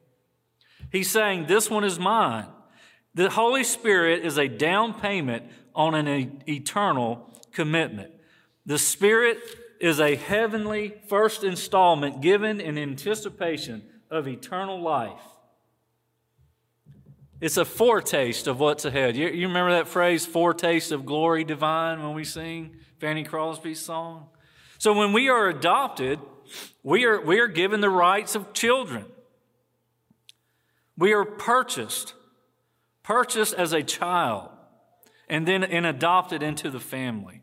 He's 0.91 1.09
saying, 1.09 1.45
this 1.47 1.69
one 1.69 1.85
is 1.85 1.97
mine. 1.97 2.47
The 3.13 3.29
Holy 3.29 3.63
Spirit 3.63 4.25
is 4.25 4.37
a 4.37 4.49
down 4.49 4.99
payment 4.99 5.45
on 5.73 5.95
an 5.95 6.43
eternal 6.47 7.29
commitment. 7.53 8.11
The 8.65 8.77
Spirit 8.77 9.37
is 9.79 9.99
a 10.01 10.15
heavenly 10.15 10.93
first 11.07 11.43
installment 11.45 12.21
given 12.21 12.59
in 12.59 12.77
anticipation 12.77 13.83
of 14.09 14.27
eternal 14.27 14.81
life. 14.81 15.21
It's 17.41 17.57
a 17.57 17.65
foretaste 17.65 18.45
of 18.45 18.59
what's 18.59 18.85
ahead. 18.85 19.17
You, 19.17 19.27
you 19.27 19.47
remember 19.47 19.71
that 19.71 19.87
phrase, 19.87 20.27
foretaste 20.27 20.91
of 20.91 21.05
glory 21.07 21.43
divine, 21.43 22.01
when 22.03 22.13
we 22.13 22.23
sing 22.23 22.77
Fanny 22.99 23.23
Crosby's 23.23 23.79
song? 23.79 24.27
So 24.77 24.93
when 24.93 25.11
we 25.11 25.27
are 25.27 25.49
adopted, 25.49 26.19
we 26.83 27.03
are, 27.05 27.19
we 27.19 27.39
are 27.39 27.47
given 27.47 27.81
the 27.81 27.89
rights 27.89 28.35
of 28.35 28.53
children. 28.53 29.05
We 30.95 31.13
are 31.13 31.25
purchased, 31.25 32.13
purchased 33.01 33.55
as 33.55 33.73
a 33.73 33.81
child 33.81 34.49
and 35.27 35.47
then 35.47 35.63
and 35.63 35.85
adopted 35.85 36.43
into 36.43 36.69
the 36.69 36.79
family. 36.79 37.40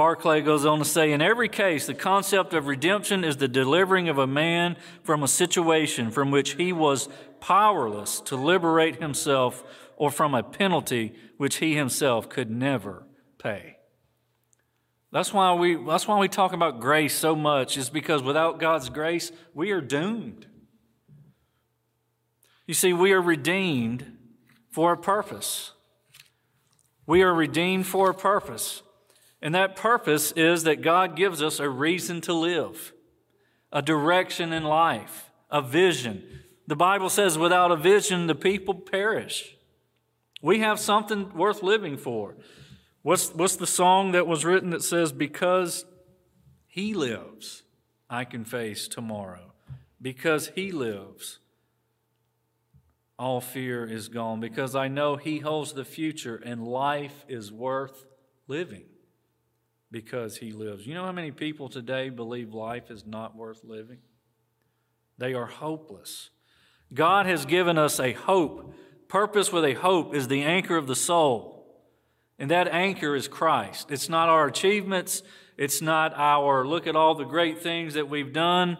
Barclay 0.00 0.40
goes 0.40 0.64
on 0.64 0.78
to 0.78 0.84
say, 0.86 1.12
in 1.12 1.20
every 1.20 1.50
case, 1.50 1.86
the 1.86 1.92
concept 1.92 2.54
of 2.54 2.68
redemption 2.68 3.22
is 3.22 3.36
the 3.36 3.46
delivering 3.46 4.08
of 4.08 4.16
a 4.16 4.26
man 4.26 4.78
from 5.02 5.22
a 5.22 5.28
situation 5.28 6.10
from 6.10 6.30
which 6.30 6.54
he 6.54 6.72
was 6.72 7.10
powerless 7.38 8.18
to 8.22 8.34
liberate 8.34 9.02
himself 9.02 9.62
or 9.98 10.10
from 10.10 10.34
a 10.34 10.42
penalty 10.42 11.12
which 11.36 11.56
he 11.56 11.74
himself 11.76 12.30
could 12.30 12.50
never 12.50 13.04
pay. 13.36 13.76
That's 15.12 15.34
why 15.34 15.52
we, 15.52 15.74
that's 15.74 16.08
why 16.08 16.18
we 16.18 16.28
talk 16.28 16.54
about 16.54 16.80
grace 16.80 17.14
so 17.14 17.36
much, 17.36 17.76
is 17.76 17.90
because 17.90 18.22
without 18.22 18.58
God's 18.58 18.88
grace, 18.88 19.30
we 19.52 19.70
are 19.70 19.82
doomed. 19.82 20.46
You 22.66 22.72
see, 22.72 22.94
we 22.94 23.12
are 23.12 23.20
redeemed 23.20 24.16
for 24.70 24.94
a 24.94 24.96
purpose. 24.96 25.72
We 27.06 27.20
are 27.20 27.34
redeemed 27.34 27.86
for 27.86 28.08
a 28.08 28.14
purpose. 28.14 28.82
And 29.42 29.54
that 29.54 29.76
purpose 29.76 30.32
is 30.32 30.64
that 30.64 30.82
God 30.82 31.16
gives 31.16 31.42
us 31.42 31.60
a 31.60 31.68
reason 31.68 32.20
to 32.22 32.34
live, 32.34 32.92
a 33.72 33.80
direction 33.80 34.52
in 34.52 34.64
life, 34.64 35.30
a 35.50 35.62
vision. 35.62 36.22
The 36.66 36.76
Bible 36.76 37.08
says, 37.08 37.38
without 37.38 37.72
a 37.72 37.76
vision, 37.76 38.26
the 38.26 38.34
people 38.34 38.74
perish. 38.74 39.56
We 40.42 40.60
have 40.60 40.78
something 40.78 41.34
worth 41.34 41.62
living 41.62 41.96
for. 41.96 42.36
What's, 43.02 43.34
what's 43.34 43.56
the 43.56 43.66
song 43.66 44.12
that 44.12 44.26
was 44.26 44.44
written 44.44 44.70
that 44.70 44.82
says, 44.82 45.10
Because 45.12 45.86
he 46.66 46.92
lives, 46.92 47.62
I 48.10 48.24
can 48.24 48.44
face 48.44 48.88
tomorrow? 48.88 49.52
Because 50.02 50.48
he 50.54 50.70
lives, 50.70 51.38
all 53.18 53.42
fear 53.42 53.84
is 53.84 54.08
gone 54.08 54.40
because 54.40 54.74
I 54.74 54.88
know 54.88 55.16
He 55.16 55.40
holds 55.40 55.74
the 55.74 55.84
future 55.84 56.40
and 56.42 56.66
life 56.66 57.26
is 57.28 57.52
worth 57.52 58.06
living 58.48 58.84
because 59.90 60.36
He 60.36 60.52
lives. 60.52 60.86
You 60.86 60.94
know 60.94 61.04
how 61.04 61.12
many 61.12 61.30
people 61.30 61.68
today 61.68 62.08
believe 62.08 62.54
life 62.54 62.90
is 62.90 63.06
not 63.06 63.36
worth 63.36 63.64
living? 63.64 63.98
They 65.18 65.34
are 65.34 65.46
hopeless. 65.46 66.30
God 66.92 67.26
has 67.26 67.44
given 67.44 67.78
us 67.78 68.00
a 68.00 68.12
hope. 68.12 68.74
Purpose 69.08 69.52
with 69.52 69.64
a 69.64 69.74
hope 69.74 70.14
is 70.14 70.28
the 70.28 70.42
anchor 70.42 70.76
of 70.76 70.86
the 70.86 70.96
soul. 70.96 71.56
And 72.38 72.50
that 72.50 72.68
anchor 72.68 73.14
is 73.14 73.28
Christ. 73.28 73.90
It's 73.90 74.08
not 74.08 74.28
our 74.28 74.46
achievements. 74.46 75.22
It's 75.58 75.82
not 75.82 76.14
our 76.16 76.66
look 76.66 76.86
at 76.86 76.96
all 76.96 77.14
the 77.14 77.24
great 77.24 77.62
things 77.62 77.94
that 77.94 78.08
we've 78.08 78.32
done. 78.32 78.78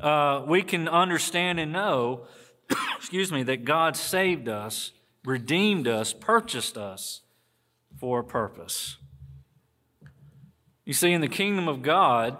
Uh, 0.00 0.44
we 0.46 0.62
can 0.62 0.88
understand 0.88 1.60
and 1.60 1.72
know 1.72 2.26
excuse 2.96 3.32
me, 3.32 3.42
that 3.44 3.64
God 3.64 3.96
saved 3.96 4.48
us, 4.48 4.92
redeemed 5.24 5.88
us, 5.88 6.12
purchased 6.12 6.76
us 6.76 7.22
for 7.98 8.20
a 8.20 8.24
purpose. 8.24 8.96
You 10.84 10.92
see, 10.92 11.12
in 11.12 11.20
the 11.20 11.28
kingdom 11.28 11.68
of 11.68 11.82
God, 11.82 12.36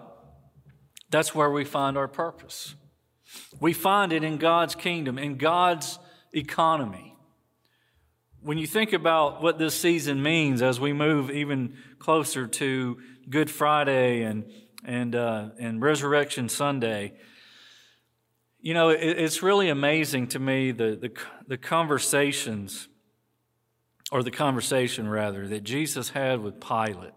that's 1.11 1.35
where 1.35 1.51
we 1.51 1.65
find 1.65 1.97
our 1.97 2.09
purpose. 2.09 2.75
We 3.61 3.73
find 3.73 4.13
it 4.13 4.25
in 4.25 4.39
God's 4.39 4.75
kingdom, 4.75 5.19
in 5.19 5.37
God's 5.37 5.99
economy. 6.33 7.17
When 8.43 8.59
you 8.59 8.67
think 8.67 8.93
about 8.93 9.43
what 9.43 9.59
this 9.59 9.75
season 9.75 10.23
means 10.23 10.63
as 10.63 10.81
we 10.81 10.93
move 10.93 11.31
even 11.31 11.77
closer 11.99 12.47
to 12.47 12.99
Good 13.29 13.51
Friday 13.51 14.23
and, 14.23 14.51
and, 14.85 15.15
uh, 15.15 15.51
and 15.59 15.83
Resurrection 15.83 16.49
Sunday, 16.49 17.13
you 18.61 18.75
know, 18.75 18.89
it, 18.89 18.99
it's 19.01 19.43
really 19.43 19.69
amazing 19.69 20.29
to 20.29 20.39
me 20.39 20.73
the, 20.73 20.97
the, 20.97 21.13
the 21.47 21.59
conversations, 21.59 22.89
or 24.11 24.23
the 24.23 24.31
conversation 24.31 25.09
rather, 25.09 25.47
that 25.49 25.65
Jesus 25.65 26.11
had 26.11 26.41
with 26.41 26.61
Pilate. 26.61 27.13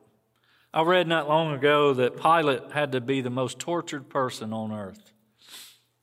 I 0.74 0.82
read 0.82 1.08
not 1.08 1.28
long 1.28 1.54
ago 1.54 1.94
that 1.94 2.18
Pilate 2.18 2.72
had 2.72 2.94
to 2.94 3.02
be 3.02 3.22
the 3.22 3.30
most 3.30 3.60
tortured 3.60 4.10
person 4.10 4.54
on 4.54 4.72
earth. 4.72 5.12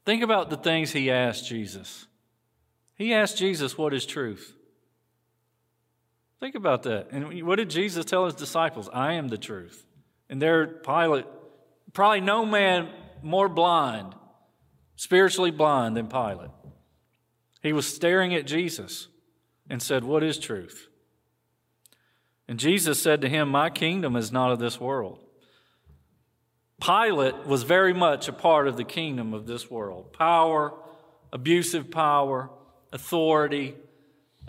Think 0.04 0.22
about 0.22 0.48
the 0.48 0.56
things 0.56 0.92
he 0.92 1.10
asked 1.10 1.48
Jesus. 1.48 2.06
He 2.94 3.12
asked 3.12 3.36
Jesus, 3.36 3.76
What 3.76 3.92
is 3.92 4.06
truth? 4.06 4.54
Think 6.38 6.54
about 6.54 6.84
that. 6.84 7.08
And 7.10 7.42
what 7.46 7.56
did 7.56 7.68
Jesus 7.68 8.04
tell 8.04 8.24
his 8.24 8.34
disciples? 8.34 8.88
I 8.92 9.14
am 9.14 9.28
the 9.28 9.36
truth. 9.36 9.86
And 10.30 10.40
there, 10.40 10.66
Pilate, 10.66 11.26
probably 11.92 12.20
no 12.20 12.46
man 12.46 12.88
more 13.22 13.48
blind 13.48 14.14
spiritually 15.00 15.50
blind 15.50 15.96
than 15.96 16.06
Pilate. 16.08 16.50
He 17.62 17.72
was 17.72 17.86
staring 17.86 18.34
at 18.34 18.46
Jesus 18.46 19.08
and 19.70 19.82
said, 19.82 20.04
What 20.04 20.22
is 20.22 20.38
truth? 20.38 20.89
And 22.50 22.58
Jesus 22.58 23.00
said 23.00 23.20
to 23.20 23.28
him, 23.28 23.48
My 23.48 23.70
kingdom 23.70 24.16
is 24.16 24.32
not 24.32 24.50
of 24.50 24.58
this 24.58 24.80
world. 24.80 25.20
Pilate 26.82 27.46
was 27.46 27.62
very 27.62 27.94
much 27.94 28.26
a 28.26 28.32
part 28.32 28.66
of 28.66 28.76
the 28.76 28.82
kingdom 28.82 29.32
of 29.32 29.46
this 29.46 29.70
world 29.70 30.12
power, 30.12 30.74
abusive 31.32 31.92
power, 31.92 32.50
authority, 32.92 33.76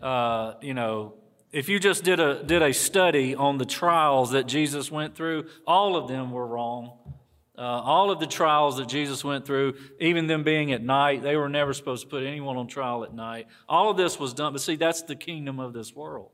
uh, 0.01 0.55
you 0.61 0.73
know, 0.73 1.13
if 1.51 1.69
you 1.69 1.79
just 1.79 2.03
did 2.03 2.19
a, 2.19 2.41
did 2.43 2.63
a 2.63 2.73
study 2.73 3.35
on 3.35 3.59
the 3.59 3.65
trials 3.65 4.31
that 4.31 4.47
Jesus 4.47 4.89
went 4.89 5.15
through, 5.15 5.45
all 5.67 5.95
of 5.95 6.07
them 6.07 6.31
were 6.31 6.47
wrong. 6.47 6.97
Uh, 7.55 7.61
all 7.61 8.09
of 8.09 8.19
the 8.19 8.25
trials 8.25 8.77
that 8.77 8.87
Jesus 8.87 9.23
went 9.23 9.45
through, 9.45 9.75
even 9.99 10.25
them 10.25 10.41
being 10.43 10.71
at 10.71 10.81
night, 10.81 11.21
they 11.21 11.35
were 11.35 11.49
never 11.49 11.71
supposed 11.71 12.01
to 12.01 12.09
put 12.09 12.23
anyone 12.23 12.57
on 12.57 12.65
trial 12.65 13.03
at 13.03 13.13
night. 13.13 13.45
All 13.69 13.91
of 13.91 13.97
this 13.97 14.19
was 14.19 14.33
done, 14.33 14.53
but 14.53 14.61
see, 14.63 14.75
that's 14.75 15.03
the 15.03 15.15
kingdom 15.15 15.59
of 15.59 15.73
this 15.73 15.93
world. 15.93 16.31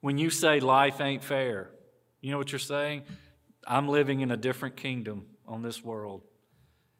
When 0.00 0.18
you 0.18 0.30
say 0.30 0.60
life 0.60 1.00
ain't 1.00 1.24
fair, 1.24 1.70
you 2.20 2.30
know 2.30 2.38
what 2.38 2.52
you're 2.52 2.58
saying? 2.58 3.02
I'm 3.66 3.88
living 3.88 4.20
in 4.20 4.30
a 4.30 4.36
different 4.36 4.76
kingdom 4.76 5.26
on 5.46 5.62
this 5.62 5.82
world. 5.82 6.22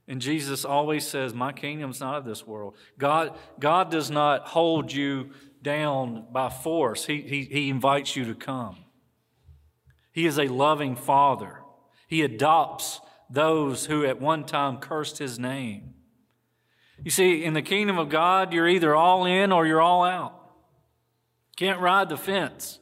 And 0.07 0.21
Jesus 0.23 0.65
always 0.65 1.07
says, 1.07 1.35
My 1.35 1.53
kingdom's 1.53 2.01
not 2.01 2.17
of 2.17 2.25
this 2.25 2.47
world. 2.47 2.77
God, 2.99 3.39
God 3.61 3.91
does 3.91 4.11
not 4.11 4.49
hold 4.49 4.93
you 4.93 5.31
down 5.63 6.27
by 6.33 6.49
force, 6.49 7.05
he, 7.07 7.23
he, 7.23 7.43
he 7.43 7.69
invites 7.69 8.17
you 8.17 8.25
to 8.25 8.35
come. 8.35 8.77
He 10.13 10.27
is 10.27 10.39
a 10.39 10.47
loving 10.49 10.97
father. 10.97 11.61
He 12.07 12.23
adopts 12.23 13.01
those 13.29 13.87
who 13.87 14.05
at 14.05 14.21
one 14.21 14.45
time 14.45 14.79
cursed 14.79 15.19
his 15.19 15.39
name. 15.39 15.95
You 17.05 17.11
see, 17.11 17.45
in 17.45 17.55
the 17.55 17.63
kingdom 17.63 17.99
of 17.99 18.09
God, 18.09 18.53
you're 18.53 18.69
either 18.69 18.95
all 18.95 19.27
in 19.27 19.53
or 19.53 19.67
you're 19.67 19.81
all 19.81 20.03
out. 20.05 20.35
Can't 21.57 21.81
ride 21.81 22.09
the 22.09 22.17
fence. 22.17 22.81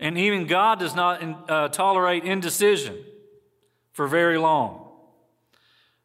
And 0.00 0.16
even 0.16 0.46
God 0.46 0.78
does 0.78 0.94
not 0.94 1.50
uh, 1.50 1.68
tolerate 1.68 2.24
indecision 2.24 2.96
for 3.92 4.06
very 4.06 4.38
long. 4.38 4.88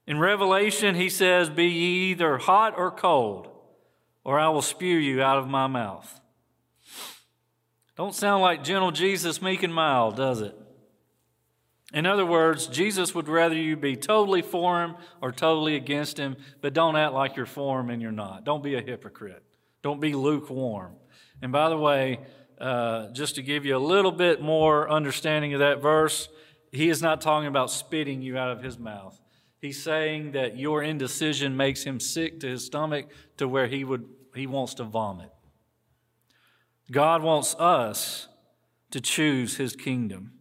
In 0.08 0.20
Revelation, 0.20 0.96
he 0.96 1.10
says, 1.10 1.50
Be 1.50 1.66
ye 1.66 2.12
either 2.12 2.38
hot 2.38 2.74
or 2.78 2.92
cold, 2.92 3.48
or 4.24 4.40
I 4.40 4.50
will 4.50 4.62
spew 4.62 4.98
you 4.98 5.22
out 5.22 5.38
of 5.38 5.48
my 5.48 5.68
mouth. 5.68 6.20
Don't 7.96 8.16
sound 8.16 8.42
like 8.42 8.64
gentle 8.64 8.92
Jesus, 8.92 9.42
meek 9.42 9.62
and 9.64 9.74
mild, 9.74 10.16
does 10.16 10.42
it? 10.42 10.58
In 11.94 12.08
other 12.08 12.26
words, 12.26 12.66
Jesus 12.66 13.14
would 13.14 13.28
rather 13.28 13.56
you 13.56 13.78
be 13.78 13.96
totally 13.96 14.42
for 14.42 14.84
him 14.84 14.96
or 15.22 15.32
totally 15.32 15.76
against 15.76 16.18
him, 16.18 16.36
but 16.60 16.74
don't 16.74 16.96
act 16.96 17.14
like 17.14 17.36
you're 17.36 17.46
for 17.46 17.80
him 17.80 17.92
and 17.92 18.02
you're 18.02 18.12
not. 18.12 18.44
Don't 18.44 18.64
be 18.64 18.74
a 18.74 18.82
hypocrite. 18.82 19.44
Don't 19.84 20.02
be 20.02 20.14
lukewarm. 20.14 20.94
And 21.44 21.52
by 21.52 21.70
the 21.70 21.78
way, 21.78 22.20
uh, 22.64 23.12
just 23.12 23.36
to 23.36 23.42
give 23.42 23.66
you 23.66 23.76
a 23.76 23.78
little 23.78 24.12
bit 24.12 24.42
more 24.42 24.90
understanding 24.90 25.54
of 25.54 25.60
that 25.60 25.82
verse, 25.82 26.30
he 26.72 26.88
is 26.88 27.02
not 27.02 27.20
talking 27.20 27.48
about 27.48 27.70
spitting 27.70 28.22
you 28.22 28.38
out 28.38 28.52
of 28.52 28.64
his 28.64 28.80
mouth. 28.80 29.20
He's 29.60 29.84
saying 29.84 30.32
that 30.32 30.58
your 30.58 30.82
indecision 30.82 31.58
makes 31.58 31.84
him 31.84 32.00
sick 32.00 32.40
to 32.40 32.48
his 32.48 32.66
stomach 32.66 33.10
to 33.36 33.50
where 33.50 33.68
he 33.68 33.84
would 33.84 34.06
he 34.34 34.48
wants 34.48 34.76
to 34.76 34.86
vomit. 34.86 35.30
God 36.90 37.22
wants 37.22 37.54
us 37.56 38.30
to 38.92 39.02
choose 39.02 39.58
his 39.58 39.76
kingdom. 39.76 40.32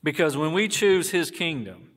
Because 0.00 0.36
when 0.36 0.52
we 0.52 0.68
choose 0.68 1.10
his 1.10 1.32
kingdom, 1.32 1.90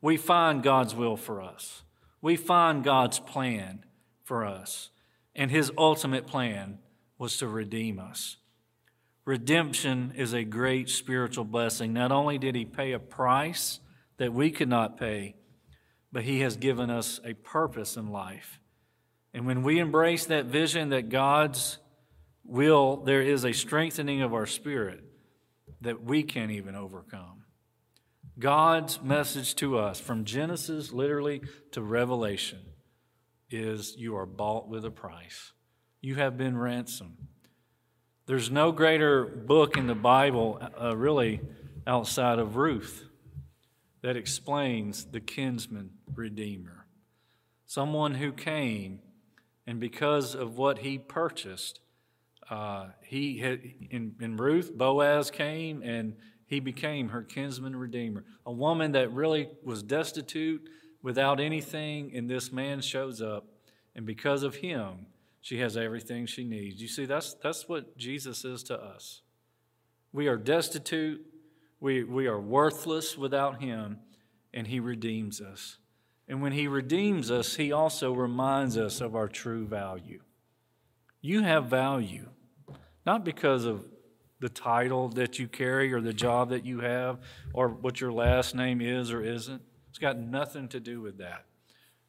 we 0.00 0.16
find 0.16 0.62
God's 0.62 0.94
will 0.94 1.16
for 1.16 1.42
us. 1.42 1.82
We 2.20 2.36
find 2.36 2.84
God's 2.84 3.18
plan 3.18 3.84
for 4.22 4.46
us. 4.46 4.90
And 5.34 5.50
his 5.50 5.72
ultimate 5.76 6.26
plan 6.26 6.78
was 7.18 7.36
to 7.38 7.48
redeem 7.48 7.98
us. 7.98 8.36
Redemption 9.24 10.12
is 10.16 10.32
a 10.32 10.44
great 10.44 10.88
spiritual 10.88 11.44
blessing. 11.44 11.92
Not 11.92 12.10
only 12.10 12.38
did 12.38 12.54
he 12.54 12.64
pay 12.64 12.92
a 12.92 12.98
price 12.98 13.78
that 14.18 14.32
we 14.32 14.50
could 14.50 14.68
not 14.68 14.98
pay, 14.98 15.36
but 16.10 16.24
he 16.24 16.40
has 16.40 16.56
given 16.56 16.90
us 16.90 17.20
a 17.24 17.34
purpose 17.34 17.96
in 17.96 18.10
life. 18.10 18.60
And 19.32 19.46
when 19.46 19.62
we 19.62 19.78
embrace 19.78 20.26
that 20.26 20.46
vision 20.46 20.90
that 20.90 21.08
God's 21.08 21.78
will, 22.44 22.96
there 22.96 23.22
is 23.22 23.44
a 23.44 23.52
strengthening 23.52 24.22
of 24.22 24.34
our 24.34 24.46
spirit 24.46 25.02
that 25.80 26.04
we 26.04 26.22
can't 26.22 26.50
even 26.50 26.74
overcome. 26.74 27.44
God's 28.38 29.00
message 29.00 29.54
to 29.56 29.78
us 29.78 30.00
from 30.00 30.24
Genesis 30.24 30.92
literally 30.92 31.42
to 31.72 31.82
Revelation 31.82 32.60
is 33.50 33.94
you 33.96 34.16
are 34.16 34.26
bought 34.26 34.68
with 34.68 34.84
a 34.84 34.90
price. 34.90 35.52
You 36.00 36.16
have 36.16 36.36
been 36.36 36.56
ransomed. 36.56 37.28
There's 38.24 38.52
no 38.52 38.70
greater 38.70 39.24
book 39.24 39.76
in 39.76 39.88
the 39.88 39.96
Bible, 39.96 40.60
uh, 40.80 40.96
really, 40.96 41.40
outside 41.88 42.38
of 42.38 42.54
Ruth, 42.54 43.06
that 44.02 44.16
explains 44.16 45.06
the 45.06 45.18
kinsman 45.18 45.90
redeemer. 46.14 46.86
Someone 47.66 48.14
who 48.14 48.30
came, 48.30 49.00
and 49.66 49.80
because 49.80 50.36
of 50.36 50.56
what 50.56 50.78
he 50.78 50.98
purchased, 50.98 51.80
uh, 52.48 52.90
he 53.02 53.38
had, 53.38 53.60
in, 53.90 54.14
in 54.20 54.36
Ruth, 54.36 54.72
Boaz 54.72 55.32
came 55.32 55.82
and 55.82 56.14
he 56.46 56.60
became 56.60 57.08
her 57.08 57.22
kinsman 57.22 57.74
redeemer. 57.74 58.24
A 58.46 58.52
woman 58.52 58.92
that 58.92 59.12
really 59.12 59.48
was 59.64 59.82
destitute 59.82 60.62
without 61.02 61.40
anything, 61.40 62.12
and 62.14 62.30
this 62.30 62.52
man 62.52 62.82
shows 62.82 63.20
up, 63.20 63.46
and 63.96 64.06
because 64.06 64.44
of 64.44 64.56
him, 64.56 65.06
she 65.42 65.58
has 65.58 65.76
everything 65.76 66.24
she 66.24 66.44
needs. 66.44 66.80
You 66.80 66.86
see, 66.86 67.04
that's, 67.04 67.34
that's 67.34 67.68
what 67.68 67.98
Jesus 67.98 68.44
is 68.44 68.62
to 68.64 68.80
us. 68.80 69.22
We 70.12 70.28
are 70.28 70.36
destitute, 70.36 71.26
we, 71.80 72.04
we 72.04 72.28
are 72.28 72.40
worthless 72.40 73.18
without 73.18 73.60
Him, 73.60 73.98
and 74.54 74.68
He 74.68 74.78
redeems 74.78 75.40
us. 75.40 75.78
And 76.28 76.40
when 76.42 76.52
He 76.52 76.68
redeems 76.68 77.28
us, 77.28 77.56
He 77.56 77.72
also 77.72 78.12
reminds 78.12 78.78
us 78.78 79.00
of 79.00 79.16
our 79.16 79.26
true 79.26 79.66
value. 79.66 80.22
You 81.20 81.42
have 81.42 81.66
value, 81.66 82.28
not 83.04 83.24
because 83.24 83.64
of 83.64 83.84
the 84.38 84.48
title 84.48 85.08
that 85.08 85.40
you 85.40 85.48
carry 85.48 85.92
or 85.92 86.00
the 86.00 86.12
job 86.12 86.50
that 86.50 86.64
you 86.64 86.80
have 86.80 87.18
or 87.52 87.68
what 87.68 88.00
your 88.00 88.12
last 88.12 88.54
name 88.54 88.80
is 88.80 89.10
or 89.10 89.22
isn't. 89.22 89.62
It's 89.90 89.98
got 89.98 90.18
nothing 90.18 90.68
to 90.68 90.78
do 90.78 91.00
with 91.00 91.18
that. 91.18 91.46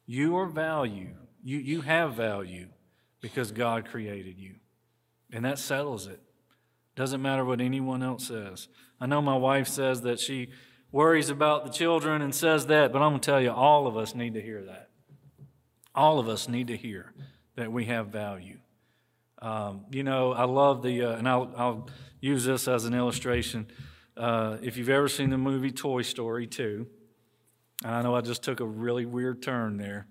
You 0.06 0.36
are 0.36 0.46
value. 0.46 1.14
You, 1.42 1.58
you 1.58 1.80
have 1.80 2.14
value 2.14 2.68
because 3.24 3.52
God 3.52 3.86
created 3.86 4.38
you. 4.38 4.56
And 5.32 5.46
that 5.46 5.58
settles 5.58 6.06
it. 6.06 6.20
Doesn't 6.94 7.22
matter 7.22 7.42
what 7.42 7.58
anyone 7.58 8.02
else 8.02 8.28
says. 8.28 8.68
I 9.00 9.06
know 9.06 9.22
my 9.22 9.34
wife 9.34 9.66
says 9.66 10.02
that 10.02 10.20
she 10.20 10.50
worries 10.92 11.30
about 11.30 11.64
the 11.64 11.70
children 11.70 12.20
and 12.20 12.34
says 12.34 12.66
that, 12.66 12.92
but 12.92 13.00
I'm 13.00 13.12
going 13.12 13.20
to 13.22 13.24
tell 13.24 13.40
you, 13.40 13.50
all 13.50 13.86
of 13.86 13.96
us 13.96 14.14
need 14.14 14.34
to 14.34 14.42
hear 14.42 14.62
that. 14.66 14.90
All 15.94 16.18
of 16.18 16.28
us 16.28 16.50
need 16.50 16.66
to 16.66 16.76
hear 16.76 17.14
that 17.56 17.72
we 17.72 17.86
have 17.86 18.08
value. 18.08 18.58
Um, 19.40 19.86
you 19.90 20.02
know, 20.02 20.34
I 20.34 20.44
love 20.44 20.82
the, 20.82 21.04
uh, 21.04 21.16
and 21.16 21.26
I'll, 21.26 21.50
I'll, 21.56 21.88
use 22.20 22.44
this 22.44 22.68
as 22.68 22.84
an 22.84 22.92
illustration. 22.92 23.66
Uh, 24.18 24.58
if 24.62 24.76
you've 24.76 24.90
ever 24.90 25.08
seen 25.08 25.30
the 25.30 25.38
movie 25.38 25.70
Toy 25.70 26.02
Story 26.02 26.46
2, 26.46 26.86
I 27.84 28.02
know 28.02 28.14
I 28.14 28.20
just 28.20 28.42
took 28.42 28.60
a 28.60 28.66
really 28.66 29.06
weird 29.06 29.42
turn 29.42 29.78
there, 29.78 30.08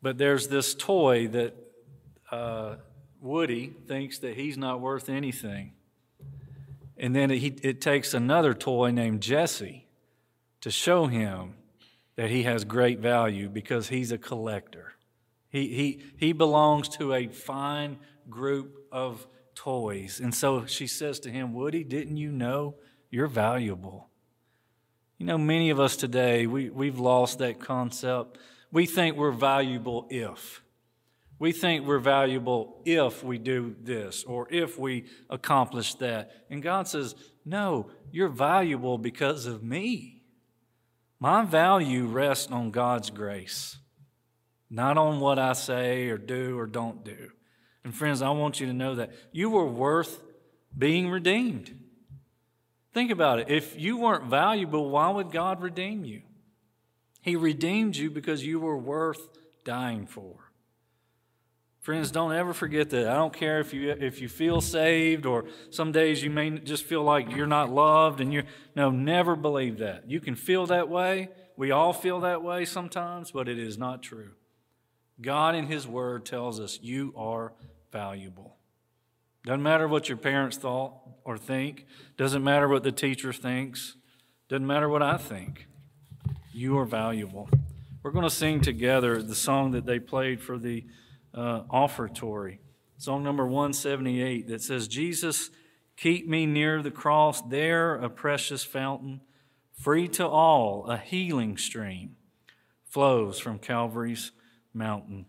but 0.00 0.16
there's 0.16 0.48
this 0.48 0.74
toy 0.74 1.28
that 1.28 1.63
uh, 2.34 2.76
Woody 3.20 3.72
thinks 3.86 4.18
that 4.18 4.34
he's 4.36 4.58
not 4.58 4.80
worth 4.80 5.08
anything. 5.08 5.72
And 6.96 7.14
then 7.14 7.30
it, 7.30 7.64
it 7.64 7.80
takes 7.80 8.12
another 8.12 8.54
toy 8.54 8.90
named 8.90 9.20
Jesse 9.20 9.86
to 10.60 10.70
show 10.70 11.06
him 11.06 11.54
that 12.16 12.30
he 12.30 12.42
has 12.44 12.64
great 12.64 12.98
value 12.98 13.48
because 13.48 13.88
he's 13.88 14.12
a 14.12 14.18
collector. 14.18 14.94
He, 15.48 15.68
he, 15.68 16.02
he 16.16 16.32
belongs 16.32 16.88
to 16.90 17.12
a 17.12 17.28
fine 17.28 17.98
group 18.28 18.86
of 18.92 19.26
toys. 19.54 20.20
And 20.20 20.34
so 20.34 20.66
she 20.66 20.86
says 20.86 21.20
to 21.20 21.30
him, 21.30 21.54
Woody, 21.54 21.84
didn't 21.84 22.16
you 22.16 22.30
know 22.30 22.74
you're 23.10 23.28
valuable? 23.28 24.08
You 25.18 25.26
know, 25.26 25.38
many 25.38 25.70
of 25.70 25.78
us 25.78 25.96
today, 25.96 26.46
we, 26.46 26.70
we've 26.70 26.98
lost 26.98 27.38
that 27.38 27.60
concept. 27.60 28.38
We 28.72 28.86
think 28.86 29.16
we're 29.16 29.30
valuable 29.30 30.06
if. 30.10 30.63
We 31.44 31.52
think 31.52 31.86
we're 31.86 31.98
valuable 31.98 32.80
if 32.86 33.22
we 33.22 33.36
do 33.36 33.76
this 33.78 34.24
or 34.24 34.48
if 34.50 34.78
we 34.78 35.04
accomplish 35.28 35.92
that. 35.96 36.30
And 36.48 36.62
God 36.62 36.88
says, 36.88 37.14
No, 37.44 37.90
you're 38.10 38.30
valuable 38.30 38.96
because 38.96 39.44
of 39.44 39.62
me. 39.62 40.22
My 41.20 41.44
value 41.44 42.06
rests 42.06 42.50
on 42.50 42.70
God's 42.70 43.10
grace, 43.10 43.76
not 44.70 44.96
on 44.96 45.20
what 45.20 45.38
I 45.38 45.52
say 45.52 46.08
or 46.08 46.16
do 46.16 46.58
or 46.58 46.66
don't 46.66 47.04
do. 47.04 47.28
And 47.84 47.94
friends, 47.94 48.22
I 48.22 48.30
want 48.30 48.58
you 48.58 48.66
to 48.68 48.72
know 48.72 48.94
that 48.94 49.12
you 49.30 49.50
were 49.50 49.66
worth 49.66 50.22
being 50.78 51.10
redeemed. 51.10 51.78
Think 52.94 53.10
about 53.10 53.40
it. 53.40 53.50
If 53.50 53.78
you 53.78 53.98
weren't 53.98 54.30
valuable, 54.30 54.88
why 54.88 55.10
would 55.10 55.30
God 55.30 55.60
redeem 55.60 56.06
you? 56.06 56.22
He 57.20 57.36
redeemed 57.36 57.96
you 57.96 58.10
because 58.10 58.46
you 58.46 58.60
were 58.60 58.78
worth 58.78 59.28
dying 59.62 60.06
for. 60.06 60.43
Friends, 61.84 62.10
don't 62.10 62.32
ever 62.32 62.54
forget 62.54 62.88
that. 62.90 63.08
I 63.08 63.14
don't 63.16 63.34
care 63.34 63.60
if 63.60 63.74
you 63.74 63.90
if 63.90 64.22
you 64.22 64.26
feel 64.26 64.62
saved 64.62 65.26
or 65.26 65.44
some 65.68 65.92
days 65.92 66.22
you 66.22 66.30
may 66.30 66.48
just 66.52 66.82
feel 66.82 67.02
like 67.02 67.36
you're 67.36 67.46
not 67.46 67.68
loved 67.68 68.22
and 68.22 68.32
you're 68.32 68.46
no, 68.74 68.90
never 68.90 69.36
believe 69.36 69.76
that. 69.80 70.08
You 70.08 70.18
can 70.18 70.34
feel 70.34 70.64
that 70.68 70.88
way. 70.88 71.28
We 71.58 71.72
all 71.72 71.92
feel 71.92 72.20
that 72.20 72.42
way 72.42 72.64
sometimes, 72.64 73.32
but 73.32 73.50
it 73.50 73.58
is 73.58 73.76
not 73.76 74.02
true. 74.02 74.30
God 75.20 75.54
in 75.54 75.66
his 75.66 75.86
word 75.86 76.24
tells 76.24 76.58
us 76.58 76.78
you 76.80 77.12
are 77.18 77.52
valuable. 77.92 78.56
Doesn't 79.44 79.62
matter 79.62 79.86
what 79.86 80.08
your 80.08 80.16
parents 80.16 80.56
thought 80.56 80.94
or 81.22 81.36
think. 81.36 81.84
Doesn't 82.16 82.42
matter 82.42 82.66
what 82.66 82.82
the 82.82 82.92
teacher 82.92 83.30
thinks. 83.30 83.94
Doesn't 84.48 84.66
matter 84.66 84.88
what 84.88 85.02
I 85.02 85.18
think. 85.18 85.66
You 86.50 86.78
are 86.78 86.86
valuable. 86.86 87.50
We're 88.02 88.12
going 88.12 88.24
to 88.24 88.30
sing 88.30 88.62
together 88.62 89.22
the 89.22 89.34
song 89.34 89.72
that 89.72 89.84
they 89.84 89.98
played 89.98 90.40
for 90.40 90.56
the 90.56 90.86
uh, 91.34 91.62
offertory, 91.70 92.60
song 92.96 93.22
number 93.22 93.46
178, 93.46 94.48
that 94.48 94.62
says, 94.62 94.88
Jesus, 94.88 95.50
keep 95.96 96.28
me 96.28 96.46
near 96.46 96.82
the 96.82 96.90
cross, 96.90 97.42
there 97.42 97.96
a 97.96 98.08
precious 98.08 98.64
fountain, 98.64 99.20
free 99.72 100.08
to 100.08 100.26
all, 100.26 100.86
a 100.88 100.96
healing 100.96 101.56
stream 101.56 102.16
flows 102.84 103.40
from 103.40 103.58
Calvary's 103.58 104.30
mountain. 104.72 105.26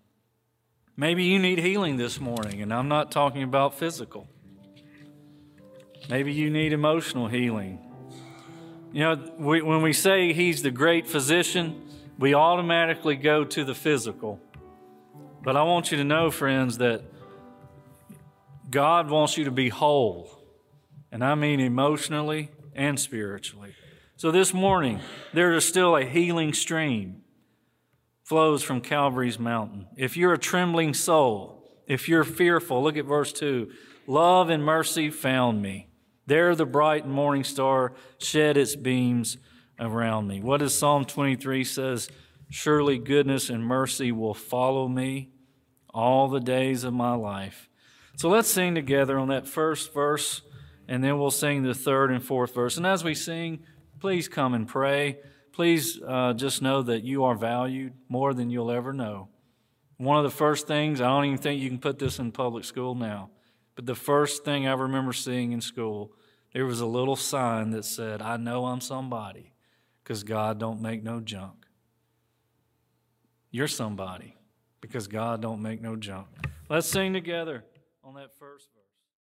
Maybe 0.96 1.26
you 1.26 1.40
need 1.40 1.60
healing 1.60 1.98
this 1.98 2.20
morning, 2.20 2.62
and 2.62 2.72
I'm 2.72 2.88
not 2.88 3.12
talking 3.12 3.44
about 3.44 3.74
physical. 3.74 4.30
Maybe 6.10 6.32
you 6.32 6.50
need 6.50 6.72
emotional 6.72 7.28
healing. 7.28 7.80
You 8.94 9.02
know, 9.02 9.34
we, 9.38 9.62
when 9.62 9.82
we 9.82 9.92
say 9.92 10.32
He's 10.32 10.62
the 10.62 10.72
great 10.72 11.08
physician, 11.08 11.82
we 12.18 12.34
automatically 12.34 13.16
go 13.16 13.44
to 13.44 13.66
the 13.66 13.76
physical. 13.76 14.40
But 15.46 15.56
I 15.56 15.62
want 15.62 15.92
you 15.92 15.98
to 15.98 16.04
know, 16.04 16.32
friends, 16.32 16.80
that 16.80 17.04
God 18.72 19.12
wants 19.12 19.38
you 19.38 19.46
to 19.46 19.52
be 19.52 19.70
whole. 19.70 20.28
And 21.12 21.24
I 21.24 21.36
mean 21.36 21.60
emotionally 21.60 22.50
and 22.74 23.00
spiritually. 23.00 23.76
So 24.18 24.32
this 24.32 24.56
morning, 24.56 25.02
there 25.34 25.54
is 25.54 25.64
still 25.64 25.96
a 25.96 26.04
healing 26.04 26.52
stream 26.52 27.22
flows 28.24 28.64
from 28.64 28.82
Calvary's 28.82 29.38
mountain. 29.38 29.86
If 29.96 30.18
you're 30.18 30.34
a 30.34 30.40
trembling 30.40 30.96
soul, 30.96 31.64
if 31.86 32.10
you're 32.10 32.24
fearful, 32.24 32.82
look 32.82 32.98
at 32.98 33.06
verse 33.06 33.32
2. 33.32 33.70
Love 34.08 34.50
and 34.50 34.66
mercy 34.66 35.12
found 35.12 35.62
me. 35.62 35.90
There 36.26 36.56
the 36.56 36.66
bright 36.66 37.08
morning 37.08 37.44
star 37.44 37.94
shed 38.18 38.58
its 38.58 38.76
beams 38.76 39.38
around 39.80 40.28
me. 40.28 40.42
What 40.42 40.62
does 40.62 40.76
Psalm 40.76 41.06
23 41.06 41.64
says? 41.64 42.10
Surely 42.50 42.98
goodness 42.98 43.52
and 43.52 43.64
mercy 43.64 44.12
will 44.12 44.34
follow 44.34 44.88
me 44.88 45.30
all 45.96 46.28
the 46.28 46.40
days 46.40 46.84
of 46.84 46.94
my 46.94 47.16
life. 47.16 47.70
So 48.18 48.30
let's 48.30 48.48
sing 48.48 48.76
together 48.76 49.18
on 49.18 49.30
that 49.30 49.48
first 49.48 49.96
verse, 49.96 50.44
and 50.88 51.04
then 51.04 51.18
we'll 51.18 51.32
sing 51.32 51.64
the 51.64 51.74
third 51.74 52.12
and 52.12 52.24
fourth 52.24 52.54
verse. 52.54 52.78
And 52.78 52.86
as 52.86 53.04
we 53.04 53.16
sing, 53.16 53.64
please 54.00 54.28
come 54.28 54.54
and 54.54 54.68
pray 54.68 55.18
please 55.56 56.02
uh, 56.06 56.34
just 56.34 56.62
know 56.62 56.82
that 56.82 57.06
you 57.06 57.24
are 57.24 57.36
valued 57.36 57.94
more 58.10 58.34
than 58.34 58.50
you'll 58.50 58.70
ever 58.70 58.92
know. 58.92 59.30
One 59.96 60.18
of 60.18 60.26
the 60.26 60.38
first 60.38 60.68
things, 60.68 61.00
I 61.00 61.08
don't 61.08 61.24
even 61.24 61.38
think 61.38 61.62
you 61.62 61.70
can 61.70 61.80
put 61.80 61.98
this 61.98 62.20
in 62.20 62.34
public 62.34 62.66
school 62.66 62.94
now, 62.94 63.30
but 63.76 63.86
the 63.86 63.96
first 63.96 64.44
thing 64.44 64.68
I 64.68 64.74
remember 64.74 65.14
seeing 65.14 65.54
in 65.54 65.62
school, 65.62 66.12
there 66.54 66.66
was 66.66 66.82
a 66.82 66.86
little 66.86 67.16
sign 67.16 67.70
that 67.70 67.86
said, 67.86 68.22
I 68.22 68.36
know 68.36 68.66
I'm 68.66 68.82
somebody 68.82 69.54
because 70.04 70.26
God 70.26 70.60
don't 70.60 70.82
make 70.82 71.02
no 71.04 71.22
junk. 71.22 71.66
You're 73.50 73.70
somebody 73.70 74.35
because 74.88 75.08
God 75.08 75.42
don't 75.42 75.62
make 75.62 75.82
no 75.82 75.96
junk. 75.96 76.28
Let's 76.70 76.88
sing 76.88 77.14
together 77.14 77.64
on 78.04 78.16
that 78.16 78.38
first 78.38 78.68